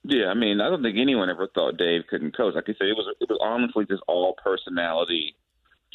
Yeah, 0.04 0.26
I 0.26 0.34
mean, 0.34 0.60
I 0.60 0.68
don't 0.68 0.82
think 0.82 0.98
anyone 0.98 1.30
ever 1.30 1.48
thought 1.54 1.78
Dave 1.78 2.02
couldn't 2.10 2.36
coach. 2.36 2.54
Like 2.54 2.64
I 2.68 2.74
said, 2.78 2.88
it 2.88 2.96
was 2.96 3.14
it 3.20 3.28
was 3.28 3.38
honestly 3.42 3.86
just 3.86 4.02
all 4.06 4.34
personality 4.42 5.34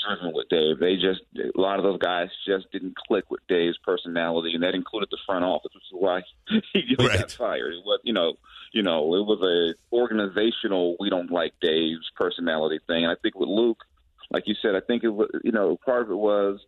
driven 0.06 0.34
with 0.34 0.50
Dave. 0.50 0.80
They 0.80 0.96
just 0.96 1.22
a 1.36 1.60
lot 1.60 1.80
of 1.80 1.84
those 1.84 2.00
guys 2.00 2.30
just 2.48 2.72
didn't 2.72 2.96
click 2.96 3.30
with 3.30 3.42
Dave's 3.48 3.78
personality, 3.84 4.54
and 4.54 4.64
that 4.64 4.76
included 4.76 5.10
the 5.12 5.18
front 5.26 5.46
office, 5.46 5.72
which 5.74 5.84
is 5.84 5.92
why 5.92 6.22
he 6.74 6.96
right. 7.00 7.20
got 7.20 7.32
fired. 7.32 7.74
It 7.74 7.84
was, 7.86 8.00
you 8.04 8.14
know, 8.14 8.34
you 8.74 8.84
know, 8.84 9.16
it 9.16 9.26
was 9.26 9.42
a 9.42 9.96
organizational 9.96 10.96
we 11.00 11.10
don't 11.10 11.32
like 11.32 11.54
Dave's 11.62 12.10
personality 12.16 12.80
thing. 12.88 13.04
And 13.04 13.12
I 13.12 13.16
think 13.22 13.36
with 13.36 13.50
Luke, 13.50 13.84
like 14.32 14.44
you 14.48 14.56
said, 14.62 14.76
I 14.76 14.82
think 14.82 15.04
it 15.04 15.10
was, 15.10 15.30
you 15.44 15.52
know, 15.52 15.78
part 15.86 16.04
of 16.04 16.12
it 16.12 16.16
was 16.16 16.60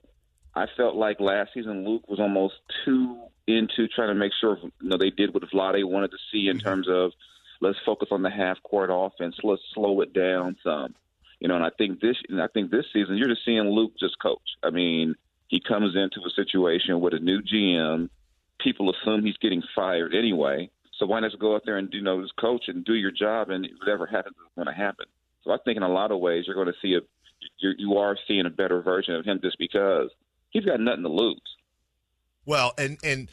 I 0.55 0.65
felt 0.75 0.95
like 0.95 1.19
last 1.19 1.51
season 1.53 1.85
Luke 1.85 2.07
was 2.09 2.19
almost 2.19 2.55
too 2.85 3.17
into 3.47 3.87
trying 3.87 4.09
to 4.09 4.15
make 4.15 4.31
sure 4.39 4.57
you 4.61 4.89
know 4.89 4.97
they 4.97 5.09
did 5.09 5.33
what 5.33 5.43
Vlade 5.43 5.83
wanted 5.89 6.11
to 6.11 6.17
see 6.31 6.47
in 6.47 6.57
mm-hmm. 6.57 6.67
terms 6.67 6.87
of 6.89 7.11
let's 7.61 7.77
focus 7.85 8.09
on 8.11 8.21
the 8.21 8.29
half 8.29 8.61
court 8.63 8.89
offense, 8.91 9.35
let's 9.43 9.61
slow 9.73 10.01
it 10.01 10.13
down 10.13 10.57
some. 10.63 10.95
You 11.41 11.47
know, 11.47 11.55
and 11.55 11.65
I 11.65 11.71
think 11.75 11.99
this, 11.99 12.15
and 12.29 12.41
I 12.41 12.47
think 12.47 12.69
this 12.69 12.85
season, 12.93 13.17
you're 13.17 13.27
just 13.27 13.43
seeing 13.43 13.63
Luke 13.63 13.93
just 13.99 14.17
coach. 14.21 14.39
I 14.63 14.69
mean, 14.69 15.15
he 15.47 15.59
comes 15.59 15.95
into 15.95 16.21
a 16.25 16.29
situation 16.35 17.01
with 17.01 17.13
a 17.13 17.19
new 17.19 17.41
GM. 17.41 18.09
People 18.63 18.93
assume 18.93 19.25
he's 19.25 19.37
getting 19.37 19.63
fired 19.75 20.13
anyway, 20.13 20.69
so 20.97 21.07
why 21.07 21.19
not 21.19 21.37
go 21.39 21.55
out 21.55 21.63
there 21.65 21.77
and 21.77 21.91
you 21.91 22.03
know 22.03 22.21
just 22.21 22.35
coach 22.37 22.65
and 22.67 22.85
do 22.85 22.93
your 22.93 23.11
job, 23.11 23.49
and 23.49 23.67
whatever 23.79 24.05
happens 24.05 24.35
is 24.35 24.55
going 24.55 24.67
to 24.67 24.73
happen. 24.73 25.07
So 25.43 25.51
I 25.51 25.57
think 25.65 25.77
in 25.77 25.83
a 25.83 25.89
lot 25.89 26.11
of 26.11 26.19
ways 26.19 26.43
you're 26.45 26.55
going 26.55 26.67
to 26.67 26.79
see 26.79 26.93
a, 26.93 26.99
you're, 27.57 27.73
you 27.75 27.97
are 27.97 28.15
seeing 28.27 28.45
a 28.45 28.51
better 28.51 28.83
version 28.83 29.15
of 29.15 29.25
him 29.25 29.39
just 29.41 29.57
because 29.57 30.11
he's 30.51 30.63
got 30.63 30.79
nothing 30.79 31.01
to 31.01 31.09
lose. 31.09 31.41
Well, 32.45 32.73
and 32.77 32.99
and 33.03 33.29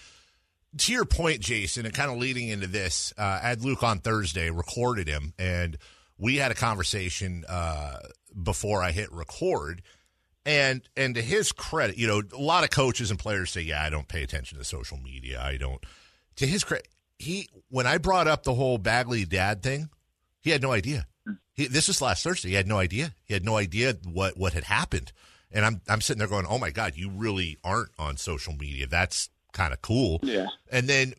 to 0.79 0.93
your 0.93 1.05
point, 1.05 1.41
Jason, 1.41 1.85
and 1.85 1.95
kind 1.95 2.11
of 2.11 2.17
leading 2.17 2.49
into 2.49 2.67
this, 2.67 3.13
uh, 3.19 3.41
I 3.43 3.49
had 3.49 3.63
Luke 3.63 3.83
on 3.83 3.99
Thursday, 3.99 4.51
recorded 4.51 5.09
him, 5.09 5.35
and 5.39 5.77
we 6.19 6.37
had 6.37 6.51
a 6.51 6.55
conversation 6.55 7.45
uh, 7.49 7.99
before 8.43 8.83
I 8.83 8.93
hit 8.93 9.13
record. 9.13 9.83
And 10.45 10.83
and 10.97 11.15
to 11.15 11.23
his 11.23 11.53
credit, 11.53 11.99
you 11.99 12.07
know, 12.07 12.23
a 12.33 12.41
lot 12.41 12.65
of 12.65 12.71
coaches 12.71 13.11
and 13.11 13.19
players 13.19 13.51
say, 13.51 13.61
"Yeah, 13.61 13.83
I 13.83 13.91
don't 13.91 14.09
pay 14.09 14.23
attention 14.23 14.57
to 14.59 14.65
social 14.65 14.99
media. 14.99 15.41
I 15.43 15.59
don't." 15.59 15.85
To 16.37 16.47
his 16.47 16.65
credit, 16.65 16.89
he 17.19 17.49
when 17.69 17.87
I 17.87 17.99
brought 17.99 18.29
up 18.29 18.45
the 18.45 18.55
whole 18.55 18.79
Bagley 18.79 19.25
dad 19.25 19.63
thing, 19.63 19.91
he 20.41 20.51
had 20.51 20.63
no 20.63 20.73
idea. 20.73 21.07
He, 21.53 21.67
this 21.67 21.89
was 21.89 22.01
last 22.01 22.25
Thursday. 22.25 22.51
He 22.51 22.55
had 22.55 22.69
no 22.69 22.79
idea. 22.79 23.15
He 23.25 23.35
had 23.35 23.45
no 23.45 23.57
idea 23.57 23.97
what 24.05 24.39
what 24.39 24.55
had 24.55 24.65
happened. 24.65 25.13
And 25.51 25.67
I'm 25.67 25.83
I'm 25.89 26.01
sitting 26.01 26.19
there 26.19 26.29
going, 26.29 26.47
"Oh 26.49 26.59
my 26.59 26.71
god, 26.71 26.95
you 26.97 27.11
really 27.11 27.59
aren't 27.63 27.91
on 27.99 28.17
social 28.17 28.55
media. 28.55 28.87
That's 28.87 29.29
kind 29.53 29.73
of 29.73 29.83
cool. 29.83 30.21
Yeah. 30.23 30.47
And 30.71 30.89
then, 30.89 31.15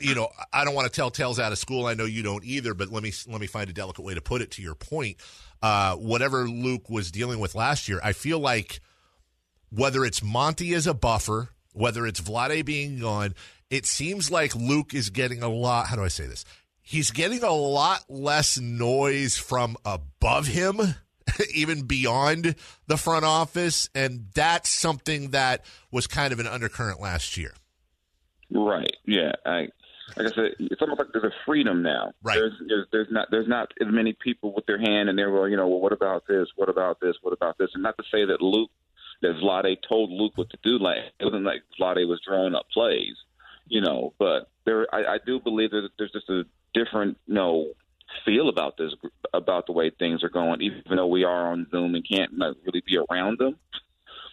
you 0.00 0.14
know, 0.14 0.28
I 0.52 0.64
don't 0.64 0.74
want 0.74 0.86
to 0.86 0.94
tell 0.94 1.10
tales 1.10 1.38
out 1.38 1.52
of 1.52 1.58
school. 1.58 1.86
I 1.86 1.94
know 1.94 2.04
you 2.04 2.22
don't 2.22 2.44
either, 2.44 2.74
but 2.74 2.90
let 2.90 3.02
me 3.02 3.12
let 3.26 3.40
me 3.40 3.46
find 3.46 3.68
a 3.68 3.72
delicate 3.72 4.04
way 4.04 4.14
to 4.14 4.20
put 4.20 4.42
it. 4.42 4.50
To 4.52 4.62
your 4.62 4.74
point, 4.74 5.18
uh, 5.62 5.96
whatever 5.96 6.48
Luke 6.48 6.88
was 6.88 7.10
dealing 7.10 7.38
with 7.38 7.54
last 7.54 7.88
year, 7.88 8.00
I 8.02 8.12
feel 8.12 8.38
like 8.38 8.80
whether 9.70 10.04
it's 10.04 10.22
Monty 10.22 10.74
as 10.74 10.86
a 10.86 10.94
buffer, 10.94 11.50
whether 11.72 12.06
it's 12.06 12.20
Vlade 12.20 12.64
being 12.64 12.98
gone, 12.98 13.34
it 13.70 13.86
seems 13.86 14.30
like 14.30 14.54
Luke 14.54 14.94
is 14.94 15.10
getting 15.10 15.42
a 15.42 15.48
lot. 15.48 15.88
How 15.88 15.96
do 15.96 16.04
I 16.04 16.08
say 16.08 16.26
this? 16.26 16.44
He's 16.80 17.10
getting 17.10 17.42
a 17.42 17.52
lot 17.52 18.04
less 18.08 18.58
noise 18.58 19.36
from 19.36 19.76
above 19.84 20.46
him 20.46 20.80
even 21.54 21.82
beyond 21.82 22.54
the 22.86 22.96
front 22.96 23.24
office. 23.24 23.88
And 23.94 24.26
that's 24.34 24.68
something 24.68 25.30
that 25.30 25.64
was 25.90 26.06
kind 26.06 26.32
of 26.32 26.40
an 26.40 26.46
undercurrent 26.46 27.00
last 27.00 27.36
year. 27.36 27.54
Right. 28.50 28.96
Yeah. 29.04 29.32
I, 29.44 29.68
like 30.16 30.26
I 30.26 30.34
said, 30.34 30.54
it's 30.58 30.80
almost 30.80 31.00
like 31.00 31.08
there's 31.12 31.24
a 31.24 31.36
freedom 31.44 31.82
now. 31.82 32.12
Right. 32.22 32.36
There's, 32.36 32.52
there's, 32.66 32.86
there's 32.92 33.08
not 33.10 33.28
there's 33.30 33.48
not 33.48 33.72
as 33.80 33.88
many 33.90 34.14
people 34.14 34.54
with 34.54 34.66
their 34.66 34.78
hand 34.78 35.08
and 35.08 35.18
they're 35.18 35.30
well, 35.30 35.48
you 35.48 35.56
know, 35.56 35.68
well, 35.68 35.80
what 35.80 35.92
about 35.92 36.26
this? 36.26 36.48
What 36.56 36.68
about 36.68 37.00
this? 37.00 37.16
What 37.22 37.32
about 37.32 37.58
this? 37.58 37.70
And 37.74 37.82
not 37.82 37.96
to 37.98 38.04
say 38.10 38.24
that 38.24 38.40
Luke, 38.40 38.70
that 39.22 39.36
Vlade 39.42 39.76
told 39.86 40.10
Luke 40.10 40.32
what 40.36 40.50
to 40.50 40.58
do. 40.62 40.78
Like 40.78 40.98
it 41.18 41.24
wasn't 41.24 41.44
like 41.44 41.62
Vlade 41.78 42.08
was 42.08 42.20
drawing 42.26 42.54
up 42.54 42.66
plays, 42.72 43.16
you 43.66 43.80
know. 43.80 44.14
But 44.18 44.48
there, 44.64 44.86
I, 44.92 45.14
I 45.14 45.18
do 45.24 45.40
believe 45.40 45.70
that 45.72 45.90
there's 45.98 46.12
just 46.12 46.28
a 46.30 46.44
different, 46.74 47.18
you 47.26 47.34
know, 47.34 47.66
feel 48.24 48.48
about 48.48 48.76
this 48.76 48.94
about 49.32 49.66
the 49.66 49.72
way 49.72 49.90
things 49.90 50.22
are 50.24 50.28
going, 50.28 50.62
even 50.62 50.96
though 50.96 51.06
we 51.06 51.24
are 51.24 51.52
on 51.52 51.66
Zoom 51.70 51.94
and 51.94 52.06
can't 52.08 52.32
really 52.64 52.82
be 52.86 52.98
around 52.98 53.38
them. 53.38 53.56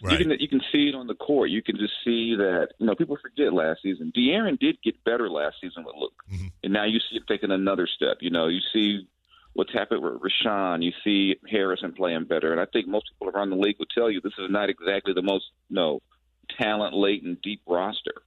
Right. 0.01 0.19
You 0.19 0.25
can 0.25 0.39
you 0.39 0.47
can 0.47 0.61
see 0.71 0.89
it 0.89 0.95
on 0.95 1.07
the 1.07 1.15
court. 1.15 1.49
You 1.49 1.61
can 1.61 1.77
just 1.77 1.93
see 2.03 2.35
that 2.35 2.69
you 2.79 2.85
know 2.85 2.95
people 2.95 3.17
forget 3.21 3.53
last 3.53 3.81
season. 3.81 4.11
De'Aaron 4.15 4.59
did 4.59 4.77
get 4.83 5.03
better 5.03 5.29
last 5.29 5.55
season 5.61 5.83
with 5.85 5.95
Luke, 5.97 6.23
mm-hmm. 6.31 6.47
and 6.63 6.73
now 6.73 6.83
you 6.83 6.99
see 6.99 7.17
him 7.17 7.23
taking 7.27 7.51
another 7.51 7.87
step. 7.87 8.17
You 8.19 8.29
know, 8.29 8.47
you 8.47 8.59
see 8.73 9.07
what's 9.53 9.73
happened 9.73 10.03
with 10.03 10.21
Richaun. 10.21 10.83
You 10.83 10.91
see 11.03 11.37
Harrison 11.49 11.93
playing 11.93 12.25
better, 12.25 12.51
and 12.51 12.59
I 12.59 12.65
think 12.65 12.87
most 12.87 13.09
people 13.11 13.33
around 13.33 13.51
the 13.51 13.55
league 13.55 13.77
would 13.79 13.89
tell 13.89 14.11
you 14.11 14.19
this 14.21 14.33
is 14.37 14.49
not 14.49 14.69
exactly 14.69 15.13
the 15.13 15.21
most 15.21 15.45
you 15.69 15.75
know 15.75 16.01
talent 16.59 16.93
laden 16.93 17.37
deep 17.41 17.61
roster. 17.65 18.21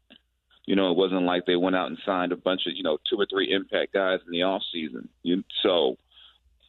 You 0.69 0.77
know, 0.77 0.91
it 0.91 0.99
wasn't 0.99 1.23
like 1.23 1.47
they 1.47 1.57
went 1.57 1.77
out 1.77 1.89
and 1.89 1.97
signed 2.05 2.31
a 2.31 2.37
bunch 2.37 2.67
of 2.67 2.75
you 2.77 2.83
know 2.83 2.99
two 3.09 3.17
or 3.19 3.25
three 3.25 3.55
impact 3.55 3.95
guys 3.95 4.21
in 4.27 4.31
the 4.31 4.43
off 4.43 4.61
season. 4.71 5.09
You, 5.23 5.43
so, 5.63 5.97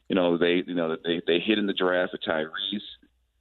you 0.08 0.16
know, 0.16 0.38
they 0.38 0.62
you 0.66 0.74
know 0.74 0.96
they 1.04 1.20
they 1.26 1.38
hit 1.38 1.58
in 1.58 1.66
the 1.66 1.74
draft 1.74 2.12
with 2.12 2.22
Tyrese. 2.22 2.80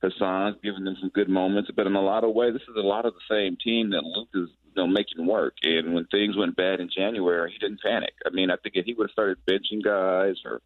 Hassan's 0.01 0.57
giving 0.61 0.83
them 0.83 0.97
some 0.99 1.11
good 1.11 1.29
moments, 1.29 1.71
but 1.73 1.87
in 1.87 1.95
a 1.95 2.01
lot 2.01 2.25
of 2.25 2.35
ways, 2.35 2.51
this 2.51 2.63
is 2.63 2.75
a 2.75 2.85
lot 2.85 3.05
of 3.05 3.13
the 3.13 3.33
same 3.33 3.55
team 3.55 3.91
that 3.91 4.03
Luke 4.03 4.27
is 4.33 4.49
you 4.65 4.73
know 4.75 4.85
making 4.85 5.25
work. 5.25 5.53
And 5.63 5.93
when 5.93 6.03
things 6.07 6.35
went 6.35 6.57
bad 6.57 6.81
in 6.81 6.89
January, 6.93 7.53
he 7.53 7.57
didn't 7.57 7.81
panic. 7.81 8.11
I 8.25 8.29
mean, 8.31 8.51
I 8.51 8.57
think 8.57 8.75
if 8.75 8.83
he 8.83 8.93
would 8.93 9.07
have 9.07 9.13
started 9.13 9.37
benching 9.49 9.81
guys 9.81 10.35
or 10.43 10.59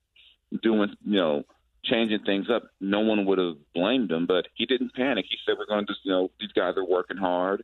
doing 0.63 0.89
you 1.05 1.17
know 1.17 1.43
changing 1.85 2.23
things 2.25 2.47
up, 2.49 2.63
no 2.81 3.01
one 3.01 3.27
would 3.27 3.37
have 3.37 3.57
blamed 3.75 4.11
him. 4.11 4.25
But 4.25 4.47
he 4.55 4.65
didn't 4.65 4.95
panic. 4.95 5.25
He 5.29 5.37
said, 5.45 5.53
"We're 5.59 5.67
going 5.67 5.85
to 5.85 5.93
just 5.93 6.03
you 6.03 6.11
know 6.13 6.31
these 6.39 6.51
guys 6.53 6.77
are 6.77 6.83
working 6.83 7.17
hard 7.17 7.63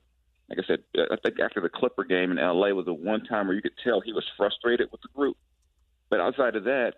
like 0.50 0.60
I 0.60 0.64
said, 0.68 0.80
I 1.12 1.16
think 1.24 1.40
after 1.40 1.62
the 1.62 1.70
Clipper 1.70 2.04
game 2.04 2.32
in 2.32 2.38
LA 2.38 2.70
was 2.70 2.86
the 2.86 2.94
one 2.94 3.24
time 3.24 3.48
where 3.48 3.56
you 3.56 3.62
could 3.62 3.78
tell 3.84 4.02
he 4.02 4.14
was 4.14 4.26
frustrated 4.36 4.92
with 4.92 5.02
the 5.02 5.10
group. 5.16 5.38
But 6.10 6.20
outside 6.20 6.56
of 6.56 6.64
that, 6.64 6.94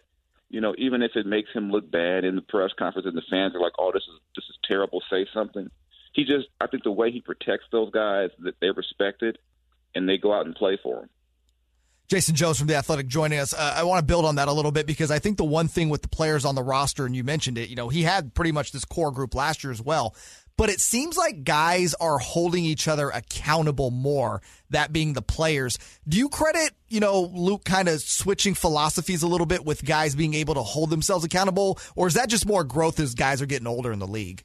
You 0.49 0.59
know, 0.59 0.75
even 0.77 1.01
if 1.01 1.11
it 1.15 1.25
makes 1.25 1.49
him 1.53 1.71
look 1.71 1.89
bad 1.89 2.25
in 2.25 2.35
the 2.35 2.41
press 2.41 2.71
conference 2.77 3.07
and 3.07 3.15
the 3.15 3.23
fans 3.29 3.55
are 3.55 3.61
like, 3.61 3.71
"Oh, 3.79 3.91
this 3.93 4.03
is 4.03 4.19
this 4.35 4.43
is 4.49 4.57
terrible," 4.67 5.01
say 5.09 5.25
something. 5.33 5.69
He 6.13 6.25
just, 6.25 6.49
I 6.59 6.67
think, 6.67 6.83
the 6.83 6.91
way 6.91 7.09
he 7.09 7.21
protects 7.21 7.67
those 7.71 7.89
guys 7.91 8.31
that 8.39 8.55
they 8.59 8.69
respected, 8.69 9.37
and 9.95 10.09
they 10.09 10.17
go 10.17 10.33
out 10.33 10.45
and 10.45 10.53
play 10.53 10.77
for 10.83 11.03
him. 11.03 11.09
Jason 12.09 12.35
Jones 12.35 12.57
from 12.57 12.67
The 12.67 12.75
Athletic 12.75 13.07
joining 13.07 13.39
us. 13.39 13.53
Uh, 13.53 13.73
I 13.77 13.83
want 13.83 13.99
to 13.99 14.05
build 14.05 14.25
on 14.25 14.35
that 14.35 14.49
a 14.49 14.51
little 14.51 14.73
bit 14.73 14.85
because 14.85 15.09
I 15.11 15.19
think 15.19 15.37
the 15.37 15.45
one 15.45 15.69
thing 15.69 15.87
with 15.87 16.01
the 16.01 16.09
players 16.09 16.43
on 16.43 16.55
the 16.55 16.63
roster, 16.63 17.05
and 17.05 17.15
you 17.15 17.23
mentioned 17.23 17.57
it, 17.57 17.69
you 17.69 17.77
know, 17.77 17.87
he 17.87 18.03
had 18.03 18.33
pretty 18.33 18.51
much 18.51 18.73
this 18.73 18.83
core 18.83 19.11
group 19.11 19.33
last 19.33 19.63
year 19.63 19.71
as 19.71 19.81
well. 19.81 20.13
But 20.61 20.69
it 20.69 20.79
seems 20.79 21.17
like 21.17 21.43
guys 21.43 21.95
are 21.95 22.19
holding 22.19 22.63
each 22.63 22.87
other 22.87 23.09
accountable 23.09 23.89
more, 23.89 24.43
that 24.69 24.93
being 24.93 25.13
the 25.13 25.21
players. 25.23 25.79
Do 26.07 26.19
you 26.19 26.29
credit, 26.29 26.69
you 26.87 26.99
know, 26.99 27.31
Luke 27.33 27.65
kind 27.65 27.89
of 27.89 27.99
switching 27.99 28.53
philosophies 28.53 29.23
a 29.23 29.27
little 29.27 29.47
bit 29.47 29.65
with 29.65 29.83
guys 29.83 30.13
being 30.13 30.35
able 30.35 30.53
to 30.53 30.61
hold 30.61 30.91
themselves 30.91 31.25
accountable? 31.25 31.79
Or 31.95 32.05
is 32.05 32.13
that 32.13 32.29
just 32.29 32.45
more 32.45 32.63
growth 32.63 32.99
as 32.99 33.15
guys 33.15 33.41
are 33.41 33.47
getting 33.47 33.65
older 33.65 33.91
in 33.91 33.97
the 33.97 34.05
league? 34.05 34.43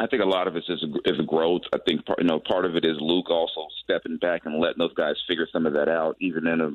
I 0.00 0.06
think 0.06 0.22
a 0.22 0.26
lot 0.26 0.48
of 0.48 0.56
it 0.56 0.64
is 0.66 0.82
is 1.04 1.20
growth. 1.26 1.64
I 1.74 1.78
think 1.86 2.06
part, 2.06 2.18
you 2.18 2.24
know 2.24 2.40
part 2.40 2.64
of 2.64 2.74
it 2.74 2.86
is 2.86 2.96
Luke 3.00 3.28
also 3.28 3.66
stepping 3.84 4.16
back 4.16 4.46
and 4.46 4.58
letting 4.58 4.78
those 4.78 4.94
guys 4.94 5.16
figure 5.28 5.46
some 5.52 5.66
of 5.66 5.74
that 5.74 5.90
out, 5.90 6.16
even 6.20 6.46
in 6.46 6.62
a 6.62 6.70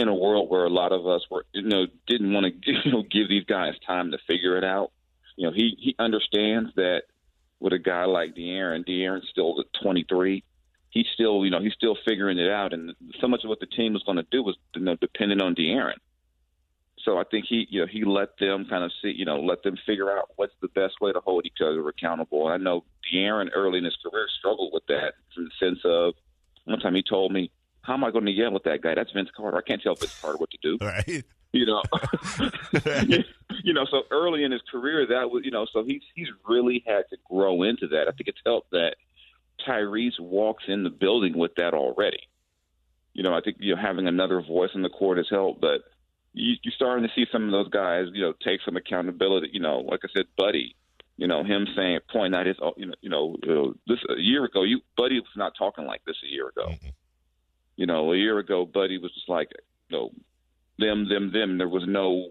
in 0.00 0.06
a 0.06 0.14
world 0.14 0.48
where 0.48 0.64
a 0.64 0.70
lot 0.70 0.92
of 0.92 1.08
us 1.08 1.22
were 1.28 1.44
you 1.52 1.62
know 1.62 1.86
didn't 2.06 2.32
want 2.32 2.46
to 2.46 2.72
you 2.84 2.92
know 2.92 3.02
give 3.02 3.28
these 3.28 3.46
guys 3.46 3.72
time 3.84 4.12
to 4.12 4.18
figure 4.28 4.56
it 4.56 4.62
out. 4.62 4.92
You 5.36 5.48
know 5.48 5.52
he 5.52 5.76
he 5.78 5.94
understands 5.98 6.70
that 6.76 7.02
with 7.60 7.72
a 7.72 7.78
guy 7.78 8.04
like 8.04 8.34
De'Aaron, 8.34 8.86
De'Aaron's 8.86 9.28
still 9.30 9.58
at 9.60 9.66
23. 9.82 10.44
He's 10.90 11.06
still 11.12 11.44
you 11.44 11.50
know 11.50 11.60
he's 11.60 11.72
still 11.72 11.96
figuring 12.04 12.38
it 12.38 12.50
out, 12.50 12.72
and 12.72 12.94
so 13.20 13.28
much 13.28 13.44
of 13.44 13.48
what 13.48 13.60
the 13.60 13.66
team 13.66 13.92
was 13.92 14.02
going 14.02 14.16
to 14.16 14.26
do 14.30 14.42
was 14.42 14.56
you 14.74 14.82
know 14.82 14.96
dependent 14.96 15.42
on 15.42 15.54
De'Aaron. 15.54 15.98
So 17.04 17.18
I 17.18 17.24
think 17.24 17.44
he, 17.46 17.66
you 17.68 17.80
know, 17.82 17.86
he 17.86 18.04
let 18.04 18.38
them 18.38 18.64
kind 18.64 18.82
of 18.82 18.90
see, 19.02 19.12
you 19.14 19.26
know, 19.26 19.38
let 19.40 19.62
them 19.62 19.76
figure 19.84 20.10
out 20.10 20.30
what's 20.36 20.54
the 20.62 20.68
best 20.68 21.00
way 21.02 21.12
to 21.12 21.20
hold 21.20 21.44
each 21.44 21.58
other 21.60 21.86
accountable. 21.86 22.48
And 22.48 22.54
I 22.54 22.56
know 22.56 22.84
De'Aaron 23.12 23.50
early 23.54 23.78
in 23.78 23.84
his 23.84 23.96
career 23.96 24.26
struggled 24.38 24.72
with 24.72 24.86
that 24.86 25.14
from 25.34 25.44
the 25.44 25.50
sense 25.60 25.80
of 25.84 26.14
one 26.64 26.80
time 26.80 26.94
he 26.94 27.02
told 27.02 27.30
me, 27.30 27.50
"How 27.82 27.92
am 27.92 28.04
I 28.04 28.10
going 28.10 28.24
to 28.24 28.32
yell 28.32 28.56
at 28.56 28.64
that 28.64 28.80
guy? 28.80 28.94
That's 28.94 29.12
Vince 29.12 29.28
Carter. 29.36 29.58
I 29.58 29.60
can't 29.60 29.82
tell 29.82 29.94
Vince 29.94 30.18
Carter 30.18 30.38
what 30.38 30.50
to 30.50 30.58
do." 30.62 30.78
Right. 30.80 31.24
You 31.54 31.66
know, 31.66 31.82
you 33.62 33.72
know. 33.72 33.86
So 33.88 34.02
early 34.10 34.42
in 34.42 34.50
his 34.50 34.62
career, 34.70 35.06
that 35.06 35.30
was, 35.30 35.42
you 35.44 35.52
know, 35.52 35.66
so 35.72 35.84
he's 35.84 36.02
he's 36.16 36.26
really 36.48 36.82
had 36.84 37.04
to 37.10 37.16
grow 37.30 37.62
into 37.62 37.86
that. 37.88 38.08
I 38.08 38.10
think 38.10 38.26
it's 38.26 38.40
helped 38.44 38.72
that 38.72 38.96
Tyrese 39.66 40.18
walks 40.18 40.64
in 40.66 40.82
the 40.82 40.90
building 40.90 41.38
with 41.38 41.54
that 41.56 41.72
already. 41.72 42.18
You 43.12 43.22
know, 43.22 43.32
I 43.32 43.40
think 43.40 43.58
you 43.60 43.76
know 43.76 43.80
having 43.80 44.08
another 44.08 44.42
voice 44.42 44.70
in 44.74 44.82
the 44.82 44.88
court 44.88 45.18
has 45.18 45.28
helped, 45.30 45.60
but 45.60 45.82
you, 46.32 46.56
you're 46.64 46.74
starting 46.74 47.06
to 47.06 47.14
see 47.14 47.26
some 47.30 47.44
of 47.44 47.52
those 47.52 47.68
guys, 47.68 48.06
you 48.12 48.22
know, 48.22 48.34
take 48.44 48.60
some 48.64 48.76
accountability. 48.76 49.50
You 49.52 49.60
know, 49.60 49.78
like 49.78 50.00
I 50.02 50.08
said, 50.12 50.26
Buddy, 50.36 50.74
you 51.16 51.28
know, 51.28 51.44
him 51.44 51.68
saying, 51.76 52.00
pointing 52.10 52.38
out 52.38 52.46
his, 52.46 52.56
you 52.76 52.86
know, 52.86 52.94
you 53.00 53.08
know, 53.08 53.74
this 53.86 53.98
a 54.08 54.20
year 54.20 54.44
ago, 54.44 54.64
you 54.64 54.80
Buddy 54.96 55.20
was 55.20 55.28
not 55.36 55.52
talking 55.56 55.86
like 55.86 56.04
this 56.04 56.16
a 56.24 56.28
year 56.28 56.48
ago. 56.48 56.66
Mm-hmm. 56.70 56.88
You 57.76 57.86
know, 57.86 58.12
a 58.12 58.16
year 58.16 58.38
ago, 58.38 58.66
Buddy 58.66 58.98
was 58.98 59.12
just 59.14 59.28
like, 59.28 59.50
you 59.88 59.96
know, 59.96 60.10
them, 60.78 61.08
them, 61.08 61.32
them. 61.32 61.58
There 61.58 61.68
was 61.68 61.84
no, 61.86 62.30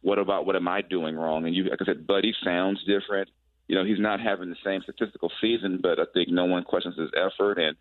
what 0.00 0.18
about 0.18 0.46
what 0.46 0.56
am 0.56 0.68
I 0.68 0.82
doing 0.82 1.16
wrong? 1.16 1.46
And 1.46 1.54
you, 1.54 1.64
like 1.64 1.80
I 1.80 1.84
said, 1.84 2.06
Buddy 2.06 2.34
sounds 2.44 2.82
different. 2.84 3.30
You 3.68 3.76
know, 3.76 3.84
he's 3.84 4.00
not 4.00 4.20
having 4.20 4.50
the 4.50 4.56
same 4.64 4.82
statistical 4.82 5.30
season, 5.40 5.80
but 5.82 5.98
I 5.98 6.04
think 6.12 6.28
no 6.28 6.44
one 6.44 6.64
questions 6.64 6.96
his 6.98 7.10
effort 7.16 7.58
and 7.58 7.76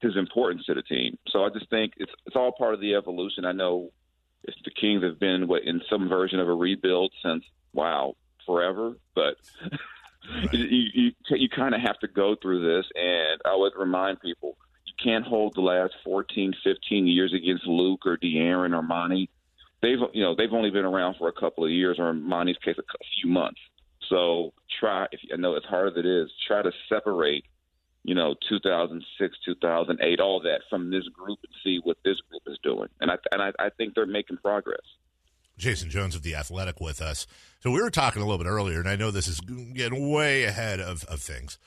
his 0.00 0.16
importance 0.16 0.64
to 0.66 0.74
the 0.74 0.82
team. 0.82 1.18
So 1.28 1.44
I 1.44 1.48
just 1.48 1.70
think 1.70 1.94
it's 1.96 2.12
it's 2.26 2.36
all 2.36 2.52
part 2.52 2.74
of 2.74 2.80
the 2.80 2.94
evolution. 2.94 3.44
I 3.44 3.52
know 3.52 3.90
the 4.44 4.70
Kings 4.70 5.02
have 5.02 5.18
been 5.18 5.48
what, 5.48 5.62
in 5.62 5.80
some 5.88 6.08
version 6.08 6.40
of 6.40 6.48
a 6.48 6.54
rebuild 6.54 7.12
since 7.22 7.44
wow 7.72 8.16
forever, 8.44 8.96
but 9.14 9.36
right. 9.62 10.52
you 10.52 10.88
you, 10.92 11.12
you 11.30 11.48
kind 11.48 11.74
of 11.74 11.80
have 11.80 11.98
to 12.00 12.08
go 12.08 12.36
through 12.40 12.62
this. 12.62 12.86
And 12.94 13.40
I 13.44 13.56
would 13.56 13.72
remind 13.76 14.20
people 14.20 14.56
you 14.86 14.94
can't 15.02 15.24
hold 15.24 15.54
the 15.54 15.60
last 15.60 15.94
14, 16.04 16.54
15 16.62 17.06
years 17.06 17.32
against 17.32 17.66
Luke 17.66 18.04
or 18.04 18.16
De'Aaron 18.16 18.76
or 18.76 18.82
Monty. 18.82 19.30
They've 19.82 19.98
you 20.12 20.22
know 20.22 20.34
they've 20.34 20.52
only 20.52 20.70
been 20.70 20.84
around 20.84 21.16
for 21.18 21.28
a 21.28 21.32
couple 21.32 21.64
of 21.64 21.70
years, 21.70 21.96
or 21.98 22.10
in 22.10 22.22
Monty's 22.22 22.56
case, 22.64 22.76
a 22.78 23.04
few 23.20 23.30
months. 23.30 23.60
So 24.08 24.52
try 24.80 25.06
if 25.12 25.20
I 25.32 25.36
know 25.36 25.56
as 25.56 25.64
hard 25.64 25.92
as 25.92 25.98
it 25.98 26.06
is, 26.06 26.30
try 26.46 26.62
to 26.62 26.72
separate 26.88 27.44
you 28.04 28.14
know, 28.14 28.34
2006, 28.48 29.36
2008, 29.44 30.20
all 30.20 30.40
that 30.40 30.62
from 30.68 30.90
this 30.90 31.06
group 31.08 31.38
and 31.44 31.54
see 31.62 31.80
what 31.82 31.96
this 32.04 32.20
group 32.28 32.42
is 32.46 32.58
doing. 32.62 32.88
And 33.00 33.10
I 33.10 33.16
and 33.30 33.42
I, 33.42 33.52
I 33.58 33.70
think 33.70 33.94
they're 33.94 34.06
making 34.06 34.38
progress. 34.38 34.80
Jason 35.58 35.90
Jones 35.90 36.16
of 36.16 36.22
the 36.22 36.34
Athletic 36.34 36.80
with 36.80 37.00
us. 37.00 37.26
So 37.60 37.70
we 37.70 37.80
were 37.80 37.90
talking 37.90 38.22
a 38.22 38.24
little 38.24 38.42
bit 38.42 38.48
earlier, 38.48 38.80
and 38.80 38.88
I 38.88 38.96
know 38.96 39.10
this 39.10 39.28
is 39.28 39.40
getting 39.40 40.10
way 40.10 40.44
ahead 40.44 40.80
of, 40.80 41.04
of 41.04 41.20
things, 41.20 41.58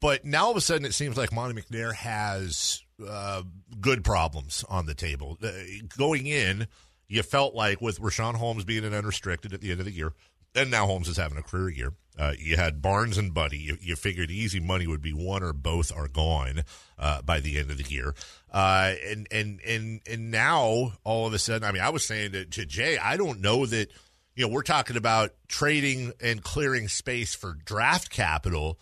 but 0.00 0.24
now 0.24 0.46
all 0.46 0.50
of 0.50 0.56
a 0.56 0.60
sudden 0.60 0.84
it 0.84 0.94
seems 0.94 1.16
like 1.16 1.32
Monty 1.32 1.60
McNair 1.60 1.94
has 1.94 2.82
uh, 3.06 3.42
good 3.80 4.02
problems 4.02 4.64
on 4.68 4.86
the 4.86 4.94
table. 4.94 5.38
Uh, 5.42 5.50
going 5.96 6.26
in, 6.26 6.66
you 7.08 7.22
felt 7.22 7.54
like 7.54 7.80
with 7.80 8.00
Richaun 8.00 8.34
Holmes 8.34 8.64
being 8.64 8.84
an 8.84 8.94
unrestricted 8.94 9.52
at 9.52 9.60
the 9.60 9.70
end 9.70 9.80
of 9.80 9.86
the 9.86 9.92
year, 9.92 10.12
and 10.54 10.70
now 10.70 10.86
Holmes 10.86 11.08
is 11.08 11.16
having 11.16 11.38
a 11.38 11.42
career 11.42 11.68
year. 11.68 11.92
Uh, 12.16 12.32
you 12.38 12.56
had 12.56 12.80
Barnes 12.80 13.18
and 13.18 13.34
Buddy. 13.34 13.58
You, 13.58 13.76
you, 13.80 13.96
figured 13.96 14.30
easy 14.30 14.60
money 14.60 14.86
would 14.86 15.02
be 15.02 15.12
one 15.12 15.42
or 15.42 15.52
both 15.52 15.90
are 15.94 16.06
gone 16.06 16.62
uh, 16.96 17.22
by 17.22 17.40
the 17.40 17.58
end 17.58 17.72
of 17.72 17.78
the 17.78 17.92
year. 17.92 18.14
Uh, 18.52 18.94
and 19.04 19.26
and 19.32 19.60
and 19.66 20.00
and 20.08 20.30
now 20.30 20.92
all 21.02 21.26
of 21.26 21.34
a 21.34 21.40
sudden, 21.40 21.66
I 21.66 21.72
mean, 21.72 21.82
I 21.82 21.90
was 21.90 22.04
saying 22.04 22.32
to, 22.32 22.44
to 22.44 22.66
Jay, 22.66 22.98
I 22.98 23.16
don't 23.16 23.40
know 23.40 23.66
that. 23.66 23.90
You 24.36 24.48
know, 24.48 24.52
we're 24.52 24.62
talking 24.62 24.96
about 24.96 25.30
trading 25.46 26.12
and 26.20 26.42
clearing 26.42 26.88
space 26.88 27.36
for 27.36 27.56
draft 27.64 28.10
capital. 28.10 28.80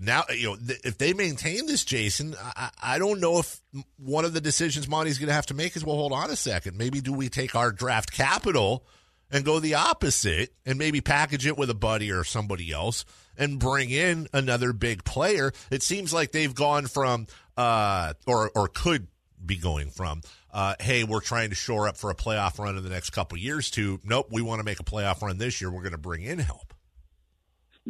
Now, 0.00 0.24
you 0.30 0.48
know, 0.48 0.56
th- 0.56 0.80
if 0.82 0.98
they 0.98 1.12
maintain 1.12 1.66
this, 1.66 1.84
Jason, 1.84 2.34
I, 2.40 2.70
I 2.82 2.98
don't 2.98 3.20
know 3.20 3.38
if 3.38 3.60
one 3.98 4.24
of 4.24 4.32
the 4.32 4.40
decisions 4.40 4.88
Monty's 4.88 5.18
going 5.18 5.28
to 5.28 5.34
have 5.34 5.46
to 5.46 5.54
make 5.54 5.76
is, 5.76 5.84
well, 5.84 5.96
hold 5.96 6.12
on 6.12 6.30
a 6.30 6.36
second. 6.36 6.78
Maybe 6.78 7.00
do 7.00 7.12
we 7.12 7.28
take 7.28 7.54
our 7.54 7.70
draft 7.70 8.12
capital– 8.12 8.84
and 9.30 9.44
go 9.44 9.60
the 9.60 9.74
opposite 9.74 10.52
and 10.66 10.78
maybe 10.78 11.00
package 11.00 11.46
it 11.46 11.56
with 11.56 11.70
a 11.70 11.74
buddy 11.74 12.10
or 12.10 12.24
somebody 12.24 12.72
else 12.72 13.04
and 13.36 13.58
bring 13.58 13.90
in 13.90 14.28
another 14.32 14.72
big 14.72 15.04
player. 15.04 15.52
It 15.70 15.82
seems 15.82 16.12
like 16.12 16.32
they've 16.32 16.54
gone 16.54 16.86
from 16.86 17.26
uh, 17.56 18.14
or 18.26 18.50
or 18.54 18.68
could 18.68 19.06
be 19.44 19.56
going 19.56 19.90
from 19.90 20.22
uh, 20.52 20.74
hey, 20.80 21.04
we're 21.04 21.20
trying 21.20 21.50
to 21.50 21.56
shore 21.56 21.88
up 21.88 21.96
for 21.96 22.10
a 22.10 22.14
playoff 22.14 22.58
run 22.58 22.76
in 22.76 22.82
the 22.82 22.90
next 22.90 23.10
couple 23.10 23.38
years 23.38 23.70
to 23.70 24.00
nope, 24.04 24.28
we 24.30 24.42
want 24.42 24.58
to 24.58 24.64
make 24.64 24.80
a 24.80 24.84
playoff 24.84 25.22
run 25.22 25.38
this 25.38 25.60
year. 25.60 25.70
We're 25.70 25.82
going 25.82 25.92
to 25.92 25.98
bring 25.98 26.22
in 26.22 26.38
help. 26.38 26.69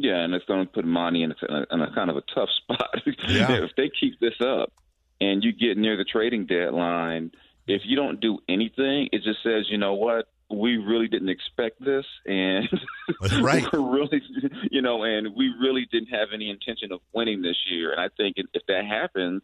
Yeah, 0.03 0.17
and 0.25 0.33
it's 0.33 0.47
going 0.47 0.67
to 0.67 0.73
put 0.73 0.87
Monty 0.87 1.23
in 1.23 1.33
a, 1.33 1.75
in 1.75 1.83
a 1.83 1.95
kind 1.95 2.09
of 2.09 2.17
a 2.17 2.23
tough 2.35 2.49
spot. 2.63 3.03
Yeah. 3.29 3.53
if 3.65 3.77
they 3.77 3.91
keep 3.91 4.19
this 4.19 4.41
up 4.41 4.73
and 5.21 5.45
you 5.45 5.53
get 5.53 5.77
near 5.77 5.99
the 5.99 6.05
trading 6.05 6.47
deadline, 6.47 7.33
if 7.67 7.83
you 7.85 7.97
don't 7.97 8.19
do 8.19 8.39
anything, 8.49 9.11
it 9.13 9.23
just 9.23 9.43
says, 9.43 9.67
you 9.69 9.77
know 9.77 9.93
what, 9.93 10.27
we 10.51 10.79
really 10.79 11.07
didn't 11.07 11.29
expect 11.29 11.85
this, 11.85 12.07
and 12.25 12.67
right. 13.43 13.63
we're 13.73 13.99
really, 13.99 14.23
you 14.71 14.81
know, 14.81 15.05
and 15.05 15.37
we 15.37 15.53
really 15.61 15.87
didn't 15.93 16.09
have 16.09 16.29
any 16.33 16.49
intention 16.49 16.93
of 16.93 17.01
winning 17.13 17.43
this 17.43 17.59
year. 17.71 17.93
And 17.93 18.01
I 18.01 18.09
think 18.17 18.37
if 18.39 18.63
that 18.69 18.87
happens, 18.87 19.43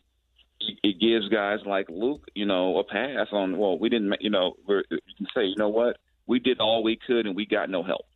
it 0.58 0.98
gives 0.98 1.28
guys 1.28 1.58
like 1.66 1.90
Luke, 1.90 2.26
you 2.34 2.46
know, 2.46 2.78
a 2.78 2.84
pass 2.84 3.28
on. 3.30 3.58
Well, 3.58 3.78
we 3.78 3.90
didn't, 3.90 4.14
you 4.20 4.30
know, 4.30 4.54
we're, 4.66 4.84
you 4.90 5.14
can 5.18 5.26
say, 5.34 5.44
you 5.44 5.56
know 5.56 5.68
what, 5.68 5.98
we 6.26 6.38
did 6.38 6.60
all 6.60 6.82
we 6.82 6.98
could, 7.06 7.26
and 7.26 7.36
we 7.36 7.44
got 7.44 7.68
no 7.68 7.82
help. 7.82 8.06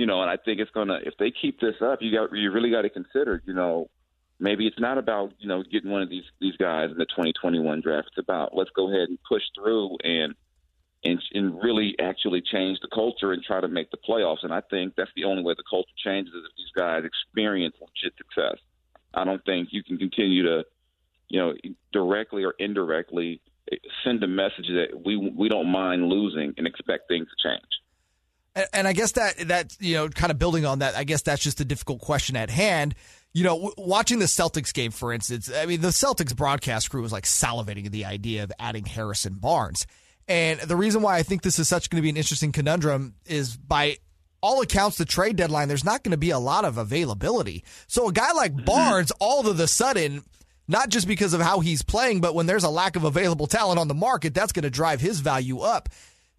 You 0.00 0.06
know, 0.06 0.22
and 0.22 0.30
I 0.30 0.38
think 0.42 0.60
it's 0.60 0.70
gonna 0.70 0.98
if 1.04 1.12
they 1.18 1.30
keep 1.30 1.60
this 1.60 1.74
up, 1.82 1.98
you 2.00 2.10
got 2.10 2.34
you 2.34 2.50
really 2.50 2.70
got 2.70 2.82
to 2.82 2.88
consider, 2.88 3.42
you 3.44 3.52
know, 3.52 3.90
maybe 4.38 4.66
it's 4.66 4.80
not 4.80 4.96
about 4.96 5.34
you 5.38 5.46
know 5.46 5.62
getting 5.62 5.90
one 5.90 6.00
of 6.00 6.08
these 6.08 6.24
these 6.40 6.56
guys 6.56 6.90
in 6.90 6.96
the 6.96 7.04
2021 7.04 7.82
draft. 7.82 8.08
It's 8.08 8.24
about 8.26 8.56
let's 8.56 8.70
go 8.74 8.88
ahead 8.88 9.10
and 9.10 9.18
push 9.28 9.42
through 9.54 9.98
and 10.02 10.34
and, 11.04 11.20
and 11.34 11.62
really 11.62 11.96
actually 12.00 12.40
change 12.40 12.78
the 12.80 12.88
culture 12.88 13.32
and 13.32 13.42
try 13.42 13.60
to 13.60 13.68
make 13.68 13.90
the 13.90 13.98
playoffs. 13.98 14.42
And 14.42 14.54
I 14.54 14.62
think 14.70 14.94
that's 14.96 15.10
the 15.16 15.24
only 15.24 15.42
way 15.42 15.52
the 15.54 15.64
culture 15.68 15.92
changes 16.02 16.32
is 16.32 16.44
if 16.48 16.56
these 16.56 16.72
guys 16.74 17.02
experience 17.04 17.76
legit 17.78 18.14
success. 18.16 18.58
I 19.12 19.24
don't 19.24 19.44
think 19.44 19.68
you 19.70 19.84
can 19.84 19.98
continue 19.98 20.44
to, 20.44 20.64
you 21.28 21.40
know, 21.40 21.52
directly 21.92 22.44
or 22.44 22.54
indirectly 22.58 23.42
send 24.02 24.24
a 24.24 24.28
message 24.28 24.68
that 24.68 25.02
we 25.04 25.18
we 25.18 25.50
don't 25.50 25.68
mind 25.70 26.08
losing 26.08 26.54
and 26.56 26.66
expect 26.66 27.08
things 27.08 27.28
to 27.28 27.48
change. 27.48 27.79
And, 28.54 28.66
and 28.72 28.88
I 28.88 28.92
guess 28.92 29.12
that 29.12 29.36
that 29.48 29.76
you 29.80 29.94
know, 29.94 30.08
kind 30.08 30.30
of 30.30 30.38
building 30.38 30.66
on 30.66 30.80
that, 30.80 30.96
I 30.96 31.04
guess 31.04 31.22
that's 31.22 31.42
just 31.42 31.60
a 31.60 31.64
difficult 31.64 32.00
question 32.00 32.36
at 32.36 32.50
hand. 32.50 32.94
You 33.32 33.44
know, 33.44 33.54
w- 33.54 33.74
watching 33.78 34.18
the 34.18 34.26
Celtics 34.26 34.74
game, 34.74 34.90
for 34.90 35.12
instance, 35.12 35.50
I 35.54 35.66
mean, 35.66 35.80
the 35.80 35.88
Celtics 35.88 36.34
broadcast 36.34 36.90
crew 36.90 37.02
was 37.02 37.12
like 37.12 37.24
salivating 37.24 37.86
at 37.86 37.92
the 37.92 38.04
idea 38.04 38.42
of 38.42 38.52
adding 38.58 38.84
Harrison 38.84 39.34
Barnes. 39.34 39.86
And 40.26 40.60
the 40.60 40.76
reason 40.76 41.02
why 41.02 41.16
I 41.16 41.22
think 41.22 41.42
this 41.42 41.58
is 41.58 41.68
such 41.68 41.90
going 41.90 41.98
to 41.98 42.02
be 42.02 42.10
an 42.10 42.16
interesting 42.16 42.52
conundrum 42.52 43.14
is 43.26 43.56
by 43.56 43.98
all 44.42 44.62
accounts, 44.62 44.96
the 44.96 45.04
trade 45.04 45.36
deadline, 45.36 45.68
there's 45.68 45.84
not 45.84 46.02
going 46.02 46.12
to 46.12 46.18
be 46.18 46.30
a 46.30 46.38
lot 46.38 46.64
of 46.64 46.78
availability. 46.78 47.64
So 47.86 48.08
a 48.08 48.12
guy 48.12 48.32
like 48.32 48.54
mm-hmm. 48.54 48.64
Barnes, 48.64 49.12
all 49.20 49.46
of 49.46 49.60
a 49.60 49.66
sudden, 49.66 50.22
not 50.68 50.88
just 50.88 51.06
because 51.08 51.34
of 51.34 51.40
how 51.40 51.60
he's 51.60 51.82
playing, 51.82 52.20
but 52.20 52.34
when 52.34 52.46
there's 52.46 52.64
a 52.64 52.70
lack 52.70 52.96
of 52.96 53.04
available 53.04 53.46
talent 53.46 53.78
on 53.78 53.88
the 53.88 53.94
market, 53.94 54.32
that's 54.32 54.52
going 54.52 54.62
to 54.62 54.70
drive 54.70 55.00
his 55.00 55.20
value 55.20 55.60
up. 55.60 55.88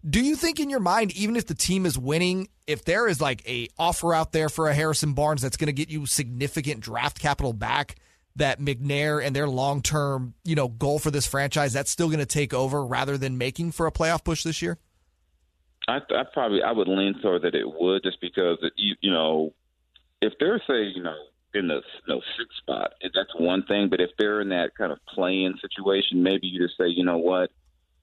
Do 0.08 0.20
you 0.20 0.34
think 0.34 0.58
in 0.58 0.68
your 0.68 0.80
mind, 0.80 1.12
even 1.12 1.36
if 1.36 1.46
the 1.46 1.54
team 1.54 1.86
is 1.86 1.96
winning, 1.96 2.48
if 2.66 2.84
there 2.84 3.06
is 3.06 3.20
like 3.20 3.48
a 3.48 3.68
offer 3.78 4.12
out 4.12 4.32
there 4.32 4.48
for 4.48 4.68
a 4.68 4.74
Harrison 4.74 5.12
Barnes 5.12 5.42
that's 5.42 5.56
going 5.56 5.68
to 5.68 5.72
get 5.72 5.88
you 5.88 6.06
significant 6.06 6.80
draft 6.80 7.20
capital 7.20 7.52
back, 7.52 7.96
that 8.36 8.60
McNair 8.60 9.24
and 9.24 9.36
their 9.36 9.46
long 9.46 9.82
term, 9.82 10.34
you 10.44 10.56
know, 10.56 10.68
goal 10.68 10.98
for 10.98 11.10
this 11.10 11.26
franchise, 11.26 11.72
that's 11.72 11.90
still 11.90 12.08
going 12.08 12.18
to 12.18 12.26
take 12.26 12.52
over 12.52 12.84
rather 12.84 13.16
than 13.18 13.38
making 13.38 13.72
for 13.72 13.86
a 13.86 13.92
playoff 13.92 14.24
push 14.24 14.42
this 14.42 14.62
year? 14.62 14.78
I, 15.88 15.96
I 15.96 16.22
probably 16.32 16.62
I 16.62 16.72
would 16.72 16.88
lean 16.88 17.20
toward 17.20 17.42
that 17.42 17.54
it 17.54 17.66
would 17.66 18.02
just 18.02 18.20
because 18.20 18.58
it, 18.62 18.72
you 18.76 18.94
you 19.00 19.10
know 19.10 19.52
if 20.20 20.32
they're 20.38 20.62
say 20.66 20.84
you 20.84 21.02
know 21.02 21.16
in 21.54 21.68
the 21.68 21.82
you 22.06 22.14
know, 22.14 22.20
sixth 22.38 22.56
spot 22.58 22.92
that's 23.02 23.34
one 23.36 23.64
thing 23.64 23.88
but 23.88 24.00
if 24.00 24.10
they're 24.18 24.40
in 24.40 24.50
that 24.50 24.76
kind 24.76 24.92
of 24.92 24.98
play-in 25.12 25.54
situation 25.60 26.22
maybe 26.22 26.46
you 26.46 26.64
just 26.64 26.78
say 26.78 26.86
you 26.86 27.04
know 27.04 27.18
what 27.18 27.50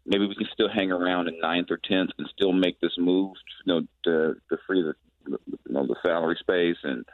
maybe 0.06 0.27
we 0.27 0.36
can 0.36 0.48
still 0.53 0.70
hang 0.70 0.91
around 0.91 1.27
in 1.27 1.39
ninth 1.39 1.68
or 1.70 1.77
tenth 1.77 2.10
and 2.18 2.29
still 2.34 2.53
make 2.53 2.79
this 2.79 2.94
move 2.98 3.34
you 3.65 3.74
know 3.74 3.82
to 4.03 4.36
to 4.50 4.58
free 4.65 4.82
the 4.82 4.94
you 5.27 5.74
know 5.74 5.86
the 5.86 5.96
salary 6.01 6.38
space 6.39 6.77
and 6.84 7.06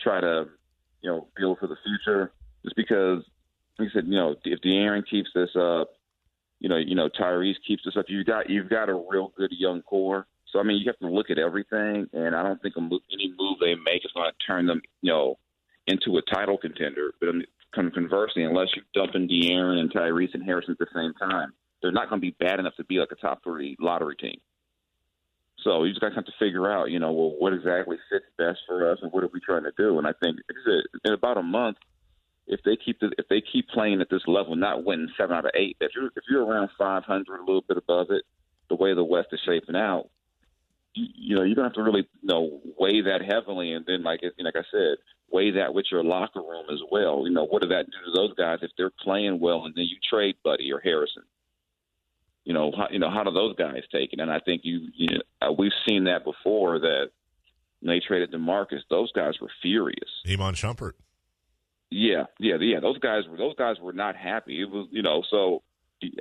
try 0.00 0.20
to 0.20 0.44
you 1.02 1.10
know 1.10 1.28
build 1.36 1.58
for 1.58 1.66
the 1.66 1.76
future 1.84 2.32
just 2.64 2.76
because 2.76 3.22
like 3.78 3.88
I 3.88 3.94
said 3.94 4.06
you 4.06 4.18
know 4.18 4.34
if 4.44 4.60
De'Aaron 4.60 5.02
keeps 5.08 5.30
this 5.34 5.50
up 5.56 5.90
you 6.60 6.68
know, 6.68 6.76
you 6.76 6.94
know, 6.94 7.08
Tyrese 7.08 7.56
keeps 7.66 7.84
this 7.84 7.96
up. 7.96 8.06
You've 8.08 8.26
got 8.26 8.48
you've 8.48 8.70
got 8.70 8.88
a 8.88 8.94
real 8.94 9.32
good 9.36 9.52
young 9.52 9.82
core. 9.82 10.26
So 10.50 10.58
I 10.58 10.62
mean, 10.62 10.78
you 10.78 10.86
have 10.86 10.98
to 11.00 11.14
look 11.14 11.30
at 11.30 11.38
everything, 11.38 12.08
and 12.12 12.34
I 12.34 12.42
don't 12.42 12.60
think 12.62 12.76
move, 12.78 13.02
any 13.12 13.32
move 13.38 13.58
they 13.60 13.74
make 13.74 14.04
is 14.04 14.12
going 14.14 14.30
to 14.30 14.46
turn 14.46 14.66
them, 14.66 14.80
you 15.02 15.12
know, 15.12 15.38
into 15.86 16.16
a 16.16 16.34
title 16.34 16.56
contender. 16.56 17.12
But 17.20 17.28
I 17.28 17.32
mean, 17.32 17.46
conversely, 17.74 18.44
unless 18.44 18.68
you 18.74 18.82
dump 18.94 19.14
in 19.14 19.28
De'Aaron 19.28 19.78
and 19.78 19.92
Tyrese 19.92 20.34
and 20.34 20.44
Harrison 20.44 20.72
at 20.72 20.78
the 20.78 20.86
same 20.94 21.12
time, 21.14 21.52
they're 21.86 21.92
not 21.92 22.08
going 22.08 22.20
to 22.20 22.26
be 22.26 22.34
bad 22.40 22.58
enough 22.58 22.74
to 22.76 22.84
be 22.84 22.96
like 22.96 23.12
a 23.12 23.14
top 23.14 23.44
three 23.44 23.76
lottery 23.78 24.16
team. 24.16 24.40
So 25.62 25.84
you 25.84 25.92
just 25.92 26.00
guys 26.00 26.10
have 26.16 26.24
to 26.24 26.32
figure 26.38 26.68
out, 26.68 26.90
you 26.90 26.98
know, 26.98 27.12
well, 27.12 27.34
what 27.38 27.52
exactly 27.52 27.96
fits 28.10 28.24
best 28.36 28.58
for 28.66 28.90
us, 28.90 28.98
and 29.02 29.12
what 29.12 29.22
are 29.22 29.30
we 29.32 29.40
trying 29.40 29.62
to 29.62 29.72
do? 29.76 29.98
And 29.98 30.06
I 30.06 30.12
think 30.20 30.38
in 31.04 31.12
about 31.12 31.38
a 31.38 31.42
month, 31.42 31.76
if 32.48 32.60
they 32.64 32.76
keep 32.76 32.98
the, 32.98 33.12
if 33.18 33.28
they 33.28 33.40
keep 33.40 33.68
playing 33.68 34.00
at 34.00 34.10
this 34.10 34.22
level, 34.26 34.56
not 34.56 34.84
winning 34.84 35.08
seven 35.16 35.36
out 35.36 35.44
of 35.44 35.52
eight, 35.54 35.76
if 35.80 35.92
you're 35.94 36.06
if 36.06 36.24
you're 36.28 36.44
around 36.44 36.70
500, 36.76 37.36
a 37.36 37.40
little 37.40 37.64
bit 37.66 37.76
above 37.76 38.08
it, 38.10 38.24
the 38.68 38.74
way 38.74 38.94
the 38.94 39.04
West 39.04 39.28
is 39.32 39.40
shaping 39.46 39.76
out, 39.76 40.08
you, 40.94 41.06
you 41.14 41.36
know 41.36 41.42
you're 41.42 41.54
gonna 41.54 41.68
have 41.68 41.74
to 41.74 41.82
really 41.82 42.08
you 42.22 42.28
know 42.28 42.60
weigh 42.78 43.02
that 43.02 43.22
heavily, 43.22 43.72
and 43.72 43.86
then 43.86 44.02
like 44.02 44.20
like 44.22 44.56
I 44.56 44.66
said, 44.70 44.98
weigh 45.30 45.52
that 45.52 45.74
with 45.74 45.86
your 45.90 46.04
locker 46.04 46.40
room 46.40 46.66
as 46.70 46.80
well. 46.90 47.22
You 47.26 47.32
know 47.32 47.46
what 47.46 47.62
does 47.62 47.70
that 47.70 47.86
do 47.86 48.12
to 48.12 48.12
those 48.14 48.34
guys 48.34 48.58
if 48.62 48.70
they're 48.76 48.92
playing 49.02 49.40
well, 49.40 49.64
and 49.64 49.74
then 49.74 49.84
you 49.84 49.96
trade 50.08 50.36
Buddy 50.44 50.72
or 50.72 50.80
Harrison? 50.80 51.22
You 52.46 52.54
know 52.54 52.72
how 52.76 52.86
you 52.90 53.00
know 53.00 53.10
how 53.10 53.24
do 53.24 53.32
those 53.32 53.56
guys 53.56 53.82
take 53.92 54.12
it? 54.12 54.20
And 54.20 54.30
I 54.30 54.38
think 54.38 54.60
you, 54.64 54.88
you 54.94 55.08
know, 55.08 55.48
uh, 55.48 55.52
we've 55.52 55.72
seen 55.86 56.04
that 56.04 56.24
before 56.24 56.78
that 56.78 57.10
when 57.80 57.94
they 57.94 58.00
traded 58.00 58.32
DeMarcus, 58.32 58.82
those 58.88 59.10
guys 59.10 59.34
were 59.40 59.50
furious. 59.60 60.08
Iman 60.30 60.54
Shumpert. 60.54 60.92
Yeah, 61.90 62.24
yeah, 62.38 62.54
yeah. 62.60 62.78
Those 62.78 62.98
guys 62.98 63.24
were 63.28 63.36
those 63.36 63.56
guys 63.56 63.76
were 63.82 63.92
not 63.92 64.14
happy. 64.14 64.62
It 64.62 64.70
was 64.70 64.86
you 64.92 65.02
know 65.02 65.22
so. 65.28 65.62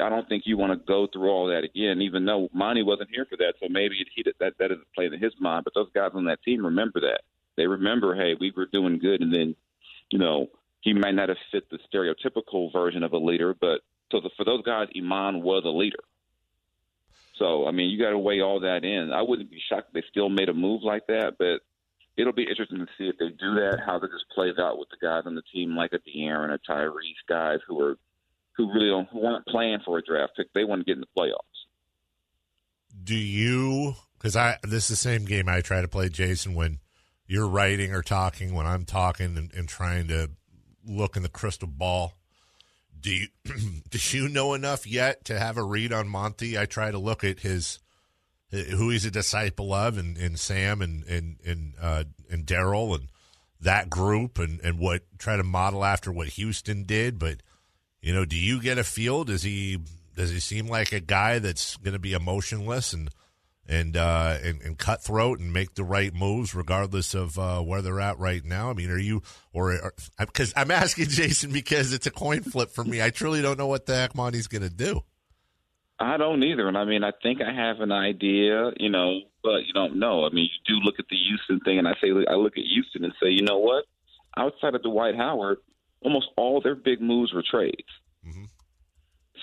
I 0.01 0.07
don't 0.07 0.27
think 0.29 0.43
you 0.45 0.57
want 0.57 0.71
to 0.71 0.85
go 0.87 1.05
through 1.11 1.29
all 1.29 1.47
that 1.47 1.65
again, 1.65 2.01
even 2.01 2.25
though 2.25 2.47
Monty 2.53 2.81
wasn't 2.81 3.09
here 3.11 3.27
for 3.29 3.35
that. 3.37 3.55
So 3.59 3.67
maybe 3.69 3.95
he 4.15 4.23
that 4.23 4.39
that 4.39 4.57
doesn't 4.57 4.87
play 4.95 5.05
in 5.05 5.21
his 5.21 5.33
mind. 5.39 5.65
But 5.65 5.73
those 5.75 5.89
guys 5.93 6.11
on 6.13 6.25
that 6.25 6.41
team 6.43 6.65
remember 6.65 7.01
that. 7.01 7.21
They 7.57 7.67
remember, 7.67 8.15
hey, 8.15 8.35
we 8.39 8.53
were 8.55 8.67
doing 8.67 8.99
good, 8.99 9.21
and 9.21 9.33
then, 9.33 9.55
you 10.09 10.17
know, 10.17 10.47
he 10.79 10.93
might 10.93 11.15
not 11.15 11.29
have 11.29 11.37
fit 11.51 11.69
the 11.69 11.79
stereotypical 11.93 12.71
version 12.71 13.03
of 13.03 13.11
a 13.13 13.17
leader, 13.17 13.53
but 13.59 13.81
so 14.11 14.21
the, 14.21 14.29
for 14.37 14.45
those 14.45 14.63
guys, 14.63 14.87
Iman 14.95 15.41
was 15.41 15.63
a 15.65 15.69
leader. 15.69 15.99
So 17.37 17.67
I 17.67 17.71
mean, 17.71 17.89
you 17.89 18.01
got 18.01 18.11
to 18.11 18.19
weigh 18.19 18.41
all 18.41 18.59
that 18.61 18.83
in. 18.83 19.11
I 19.13 19.21
wouldn't 19.21 19.51
be 19.51 19.61
shocked 19.69 19.89
if 19.89 19.93
they 19.93 20.03
still 20.09 20.29
made 20.29 20.49
a 20.49 20.53
move 20.53 20.81
like 20.83 21.07
that, 21.07 21.33
but 21.37 21.61
it'll 22.17 22.33
be 22.33 22.47
interesting 22.49 22.79
to 22.79 22.87
see 22.97 23.09
if 23.09 23.17
they 23.17 23.29
do 23.29 23.55
that, 23.55 23.79
how 23.85 23.99
that 23.99 24.11
just 24.11 24.25
plays 24.33 24.55
out 24.59 24.77
with 24.77 24.89
the 24.89 25.05
guys 25.05 25.23
on 25.25 25.35
the 25.35 25.41
team 25.53 25.75
like 25.75 25.91
a 25.93 25.99
De'Aaron, 25.99 26.53
a 26.53 26.71
Tyrese, 26.71 27.27
guys 27.27 27.59
who 27.67 27.79
are 27.81 27.97
who 28.55 28.71
really 28.73 28.89
don't 28.89 29.07
who 29.09 29.25
aren't 29.25 29.45
playing 29.47 29.79
for 29.85 29.97
a 29.97 30.01
draft 30.01 30.33
pick. 30.37 30.47
They 30.53 30.63
want 30.63 30.81
to 30.81 30.85
get 30.85 30.97
in 30.97 31.01
the 31.01 31.07
playoffs. 31.17 31.39
Do 33.03 33.15
you? 33.15 33.95
Because 34.17 34.35
I 34.35 34.57
this 34.63 34.83
is 34.85 34.89
the 34.89 34.95
same 34.95 35.25
game 35.25 35.49
I 35.49 35.61
try 35.61 35.81
to 35.81 35.87
play, 35.87 36.09
Jason. 36.09 36.55
When 36.55 36.79
you're 37.27 37.47
writing 37.47 37.93
or 37.93 38.01
talking, 38.01 38.53
when 38.53 38.65
I'm 38.65 38.85
talking 38.85 39.37
and, 39.37 39.53
and 39.53 39.67
trying 39.67 40.07
to 40.07 40.31
look 40.85 41.15
in 41.15 41.23
the 41.23 41.29
crystal 41.29 41.67
ball. 41.67 42.13
Do 43.05 43.11
you 43.13 43.27
do 43.91 43.99
you 44.17 44.27
know 44.27 44.55
enough 44.55 44.87
yet 44.87 45.25
to 45.25 45.37
have 45.37 45.57
a 45.57 45.63
read 45.63 45.93
on 45.93 46.07
Monty? 46.07 46.57
I 46.57 46.65
try 46.65 46.89
to 46.89 46.97
look 46.97 47.23
at 47.23 47.41
his 47.41 47.77
who 48.49 48.89
he's 48.89 49.05
a 49.05 49.11
disciple 49.11 49.73
of, 49.75 49.99
and, 49.99 50.17
and 50.17 50.39
Sam 50.39 50.81
and 50.81 51.03
and 51.03 51.37
and 51.45 51.73
uh, 51.79 52.05
and 52.31 52.47
Daryl 52.47 52.95
and 52.95 53.09
that 53.61 53.91
group, 53.91 54.39
and 54.39 54.59
and 54.61 54.79
what 54.79 55.03
try 55.19 55.37
to 55.37 55.43
model 55.43 55.85
after 55.85 56.11
what 56.11 56.29
Houston 56.29 56.81
did. 56.81 57.19
But 57.19 57.43
you 58.01 58.11
know, 58.11 58.25
do 58.25 58.35
you 58.35 58.59
get 58.59 58.79
a 58.79 58.83
feel? 58.83 59.23
Does 59.23 59.43
he 59.43 59.77
does 60.15 60.31
he 60.31 60.39
seem 60.39 60.67
like 60.67 60.91
a 60.91 60.99
guy 60.99 61.37
that's 61.37 61.77
going 61.77 61.93
to 61.93 61.99
be 61.99 62.13
emotionless 62.13 62.91
and 62.91 63.11
and, 63.67 63.97
uh, 63.97 64.37
and 64.43 64.61
and 64.61 64.77
cutthroat 64.77 65.39
and 65.39 65.51
make 65.51 65.75
the 65.75 65.83
right 65.83 66.13
moves 66.13 66.53
regardless 66.53 67.13
of 67.13 67.37
uh, 67.39 67.61
where 67.61 67.81
they're 67.81 67.99
at 67.99 68.19
right 68.19 68.43
now? 68.43 68.69
I 68.69 68.73
mean, 68.73 68.91
are 68.91 68.97
you 68.97 69.23
or 69.53 69.93
because 70.19 70.53
I'm 70.55 70.71
asking 70.71 71.05
Jason 71.09 71.51
because 71.51 71.93
it's 71.93 72.07
a 72.07 72.11
coin 72.11 72.43
flip 72.43 72.71
for 72.71 72.83
me. 72.83 73.01
I 73.01 73.09
truly 73.09 73.41
don't 73.41 73.57
know 73.57 73.67
what 73.67 73.85
the 73.85 73.95
heck 73.95 74.15
Monty's 74.15 74.47
going 74.47 74.63
to 74.63 74.69
do. 74.69 75.01
I 75.97 76.17
don't 76.17 76.43
either, 76.43 76.67
and 76.67 76.77
I 76.77 76.83
mean, 76.83 77.05
I 77.05 77.11
think 77.23 77.39
I 77.41 77.53
have 77.53 77.79
an 77.79 77.93
idea, 77.93 78.71
you 78.77 78.89
know, 78.89 79.21
but 79.41 79.65
you 79.65 79.73
don't 79.73 79.97
know. 79.97 80.25
I 80.25 80.29
mean, 80.29 80.49
you 80.51 80.75
do 80.75 80.83
look 80.83 80.95
at 80.99 81.05
the 81.09 81.15
Houston 81.15 81.61
thing, 81.61 81.79
and 81.79 81.87
I 81.87 81.93
say, 82.01 82.09
I 82.29 82.33
look 82.33 82.57
at 82.57 82.65
Houston 82.65 83.05
and 83.05 83.13
say, 83.21 83.29
you 83.29 83.43
know 83.43 83.59
what? 83.59 83.85
Outside 84.35 84.75
of 84.75 84.83
Dwight 84.83 85.15
Howard, 85.15 85.59
almost 86.01 86.27
all 86.35 86.59
their 86.59 86.75
big 86.75 86.99
moves 86.99 87.33
were 87.33 87.43
trades. 87.49 87.87
Mm-hmm. 88.27 88.43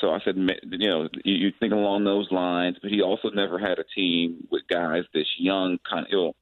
So 0.02 0.10
I 0.10 0.18
said, 0.24 0.36
you 0.36 0.88
know, 0.90 1.08
you 1.24 1.52
think 1.58 1.72
along 1.72 2.04
those 2.04 2.30
lines, 2.30 2.76
but 2.82 2.90
he 2.90 3.00
also 3.00 3.30
never 3.30 3.58
had 3.58 3.78
a 3.78 3.84
team 3.94 4.46
with 4.50 4.62
guys 4.68 5.04
this 5.14 5.28
young, 5.38 5.78
kind 5.88 6.04
of, 6.06 6.10
you 6.12 6.34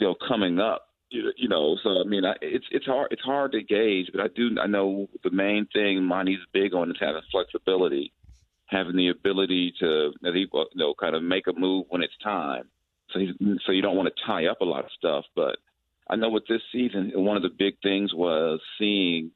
know, 0.00 0.14
coming 0.28 0.60
up. 0.60 0.84
You 1.10 1.48
know, 1.48 1.78
so 1.82 2.02
I 2.02 2.04
mean, 2.04 2.26
I, 2.26 2.34
it's 2.42 2.66
it's 2.70 2.84
hard 2.84 3.08
it's 3.10 3.22
hard 3.22 3.52
to 3.52 3.62
gauge, 3.62 4.10
but 4.12 4.20
I 4.20 4.28
do 4.28 4.50
I 4.62 4.66
know 4.66 5.08
the 5.24 5.30
main 5.30 5.66
thing 5.72 6.04
Monty's 6.04 6.38
big 6.52 6.74
on 6.74 6.90
is 6.90 6.98
having 7.00 7.22
flexibility 7.32 8.12
having 8.68 8.96
the 8.96 9.08
ability 9.08 9.74
to 9.80 10.12
you 10.22 10.46
know 10.74 10.94
kind 10.94 11.16
of 11.16 11.22
make 11.22 11.46
a 11.46 11.52
move 11.52 11.86
when 11.88 12.02
it's 12.02 12.16
time. 12.22 12.64
So 13.10 13.20
so 13.64 13.72
you 13.72 13.82
don't 13.82 13.96
want 13.96 14.14
to 14.14 14.22
tie 14.26 14.46
up 14.46 14.60
a 14.60 14.64
lot 14.64 14.84
of 14.84 14.90
stuff. 14.96 15.24
But 15.34 15.56
I 16.08 16.16
know 16.16 16.28
with 16.28 16.46
this 16.46 16.62
season, 16.72 17.12
one 17.14 17.36
of 17.36 17.42
the 17.42 17.48
big 17.48 17.74
things 17.82 18.12
was 18.14 18.60
seeing 18.78 19.30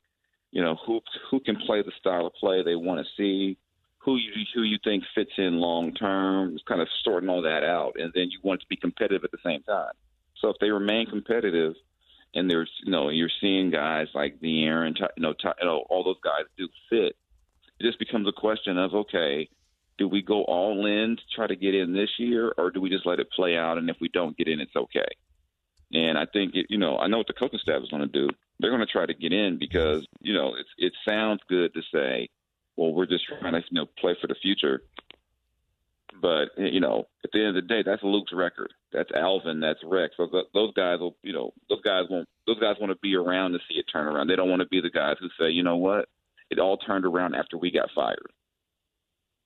you 0.53 0.63
know 0.63 0.77
who 0.87 1.01
who 1.31 1.41
can 1.41 1.57
play 1.57 1.83
the 1.83 1.93
style 1.99 2.27
of 2.27 2.35
play 2.35 2.63
they 2.63 2.77
want 2.77 3.05
to 3.05 3.13
see, 3.17 3.59
who 3.99 4.17
you 4.17 4.31
who 4.55 4.63
you 4.63 4.79
think 4.85 5.05
fits 5.15 5.33
in 5.39 5.59
long 5.59 5.93
term. 5.95 6.57
Kind 6.69 6.81
of 6.81 6.89
sorting 7.05 7.29
all 7.29 7.43
that 7.43 7.65
out, 7.65 7.95
and 7.99 8.13
then 8.15 8.31
you 8.31 8.39
want 8.43 8.61
to 8.61 8.67
be 8.69 8.77
competitive 8.77 9.25
at 9.25 9.33
the 9.33 9.39
same 9.45 9.63
time. 9.65 9.93
So 10.41 10.49
if 10.49 10.57
they 10.61 10.71
remain 10.71 11.07
competitive, 11.07 11.75
and 12.35 12.51
there's 12.51 12.71
you 12.85 12.93
know 12.93 13.09
you're 13.09 13.31
seeing 13.41 13.71
guys 13.71 14.09
like 14.15 14.41
De'Aaron, 14.41 14.95
you 15.17 15.23
know, 15.23 15.35
you 15.43 15.67
know 15.67 15.85
all 15.91 16.05
those 16.05 16.21
guys 16.23 16.45
do 16.57 16.69
fit 16.89 17.17
it 17.83 17.87
just 17.87 17.99
becomes 17.99 18.29
a 18.29 18.33
question 18.33 18.79
of 18.79 18.95
okay, 18.95 19.49
do 19.99 20.09
we 20.09 20.23
go 20.23 20.45
all 20.45 20.87
in 20.87 21.17
to 21.17 21.23
try 21.35 21.47
to 21.47 21.57
get 21.57 21.75
in 21.75 21.93
this 21.93 22.11
year, 22.19 22.53
or 22.57 22.71
do 22.71 22.81
we 22.81 22.89
just 22.89 23.07
let 23.07 23.19
it 23.19 23.31
play 23.31 23.57
out? 23.57 23.79
And 23.79 23.91
if 23.91 23.97
we 24.01 24.09
don't 24.09 24.37
get 24.37 24.49
in, 24.49 24.61
it's 24.61 24.77
okay. 24.77 25.09
And 25.93 26.17
I 26.17 26.27
think 26.33 26.55
it, 26.55 26.67
you 26.71 26.79
know, 26.79 26.97
I 26.97 27.09
know 27.09 27.19
what 27.19 27.27
the 27.27 27.35
coaching 27.35 27.59
staff 27.61 27.83
is 27.83 27.91
going 27.91 28.03
to 28.03 28.09
do. 28.09 28.29
They're 28.63 28.71
going 28.71 28.87
to 28.87 28.93
try 28.93 29.07
to 29.07 29.15
get 29.15 29.33
in 29.33 29.59
because 29.59 30.07
you 30.21 30.33
know 30.33 30.55
it's, 30.59 30.71
it 30.79 30.93
sounds 31.07 31.41
good 31.49 31.75
to 31.75 31.83
say, 31.93 32.29
well, 32.77 32.93
we're 32.95 33.07
just 33.07 33.25
trying 33.27 33.53
to 33.53 33.61
you 33.71 33.81
know 33.81 33.87
play 33.99 34.17
for 34.21 34.29
the 34.29 34.37
future. 34.41 34.83
But 36.21 36.51
you 36.57 36.81
know, 36.81 37.09
at 37.25 37.31
the 37.33 37.41
end 37.41 37.49
of 37.49 37.55
the 37.55 37.63
day, 37.63 37.83
that's 37.85 38.03
Luke's 38.03 38.33
record. 38.33 38.73
That's 38.93 39.11
Alvin. 39.13 39.61
That's 39.61 39.81
Rex. 39.85 40.15
So 40.17 40.29
those 40.55 40.73
guys 40.75 41.01
will, 41.01 41.17
you 41.23 41.33
know, 41.33 41.53
those 41.69 41.83
guys 41.83 42.05
won't. 42.09 42.29
Those 42.47 42.61
guys 42.61 42.77
want 42.81 42.93
to 42.93 42.99
be 43.03 43.17
around 43.17 43.53
to 43.53 43.59
see 43.69 43.79
it 43.79 43.87
turn 43.93 44.07
around. 44.07 44.29
They 44.29 44.37
don't 44.37 44.51
want 44.51 44.63
to 44.63 44.69
be 44.69 44.81
the 44.81 44.91
guys 44.91 45.17
who 45.21 45.29
say, 45.39 45.51
you 45.51 45.63
know 45.63 45.77
what, 45.77 46.09
it 46.51 46.59
all 46.59 46.77
turned 46.77 47.05
around 47.05 47.35
after 47.35 47.57
we 47.59 47.71
got 47.71 47.91
fired. 47.95 48.31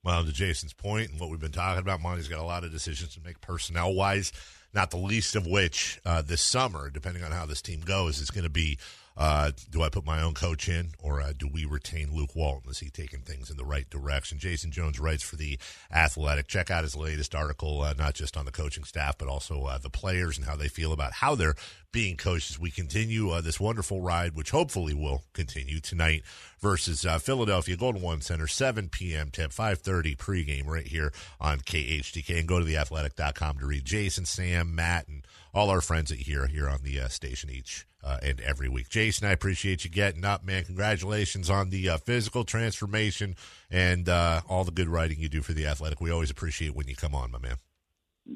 Well, 0.07 0.25
to 0.25 0.33
Jason's 0.33 0.73
point 0.73 1.11
and 1.11 1.19
what 1.19 1.31
we've 1.31 1.41
been 1.41 1.51
talking 1.51 1.81
about, 1.81 2.01
Monty's 2.01 2.29
got 2.29 2.39
a 2.39 2.45
lot 2.45 2.63
of 2.63 2.71
decisions 2.71 3.15
to 3.15 3.21
make 3.21 3.41
personnel 3.41 3.93
wise, 3.93 4.33
not 4.73 4.91
the 4.93 4.97
least 4.97 5.35
of 5.35 5.47
which 5.47 6.01
uh, 6.05 6.23
this 6.23 6.43
summer, 6.43 6.91
depending 6.91 7.25
on 7.25 7.33
how 7.33 7.45
this 7.45 7.61
team 7.61 7.81
goes, 7.81 8.21
is 8.21 8.31
going 8.31 8.45
to 8.45 8.51
be 8.51 8.79
Uh, 9.17 9.51
do 9.71 9.83
I 9.83 9.89
put 9.89 10.05
my 10.05 10.23
own 10.23 10.35
coach 10.35 10.69
in, 10.69 10.91
or 11.01 11.23
uh, 11.23 11.33
do 11.37 11.49
we 11.49 11.65
retain 11.65 12.15
Luke 12.15 12.37
Walton? 12.37 12.71
Is 12.71 12.81
he 12.81 12.91
taking 12.91 13.21
things 13.21 13.51
in 13.51 13.57
the 13.57 13.65
right 13.65 13.89
direction? 13.89 14.39
Jason 14.39 14.71
Jones 14.71 15.01
writes 15.01 15.23
for 15.23 15.37
the 15.37 15.59
Athletic. 15.91 16.49
Check 16.49 16.71
out 16.71 16.85
his 16.85 16.95
latest 16.95 17.35
article, 17.35 17.81
uh, 17.81 17.95
not 17.97 18.15
just 18.15 18.37
on 18.37 18.45
the 18.45 18.53
coaching 18.53 18.85
staff, 18.85 19.17
but 19.17 19.29
also 19.29 19.65
uh, 19.65 19.79
the 19.79 19.89
players 19.89 20.37
and 20.37 20.47
how 20.47 20.55
they 20.55 20.69
feel 20.69 20.93
about 20.93 21.15
how 21.15 21.35
they're 21.35 21.55
being 21.93 22.19
coached 22.19 22.51
as 22.51 22.59
we 22.59 22.71
continue 22.71 23.31
uh, 23.31 23.41
this 23.41 23.59
wonderful 23.59 24.03
ride, 24.03 24.35
which 24.35 24.51
hopefully 24.51 24.93
will 24.93 25.23
continue 25.33 25.81
tonight 25.81 26.23
versus 26.61 27.07
uh, 27.07 27.19
Philadelphia 27.19 27.75
Golden 27.75 28.03
One 28.03 28.21
Center, 28.21 28.47
7 28.47 28.91
p.m. 28.91 29.31
tip, 29.31 29.51
5.30 29.51 30.15
pregame 30.19 30.67
right 30.67 30.87
here 30.87 31.11
on 31.41 31.61
KHTK. 31.61 32.39
And 32.39 32.49
go 32.49 32.59
to 32.59 32.67
theathletic.com 32.67 33.61
to 33.61 33.67
read 33.67 33.87
Jason, 33.87 34.27
Sam, 34.27 34.75
Matt, 34.75 35.09
and 35.09 35.27
all 35.55 35.71
our 35.71 35.81
friends 35.81 36.11
that 36.11 36.19
here 36.19 36.47
here 36.49 36.69
on 36.69 36.81
the 36.83 36.99
station 37.09 37.49
each 37.49 37.87
uh, 38.07 38.19
and 38.23 38.41
every 38.41 38.69
week. 38.69 38.89
Jason, 38.89 39.27
I 39.27 39.33
appreciate 39.33 39.85
you 39.85 39.91
getting 39.91 40.25
up, 40.25 40.45
man. 40.45 40.65
Congratulations 40.65 41.51
on 41.51 41.71
the 41.71 41.89
uh, 41.89 41.97
physical 41.99 42.45
transformation 42.45 43.35
and 43.71 44.09
uh, 44.09 44.43
all 44.49 44.63
the 44.63 44.71
good 44.71 44.89
writing 44.89 45.19
you 45.19 45.29
do 45.29 45.43
for 45.43 45.53
the 45.53 45.67
Athletic. 45.67 46.01
We 46.01 46.11
always 46.11 46.31
appreciate 46.31 46.75
when 46.75 46.87
you 46.87 46.95
come 46.95 47.15
on, 47.15 47.33
my 47.33 47.39
man. 47.39 47.57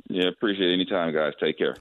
Yeah, 0.09 0.29
appreciate 0.29 0.71
it 0.71 0.75
anytime, 0.75 1.15
guys. 1.15 1.33
Take 1.41 1.59
care. 1.59 1.77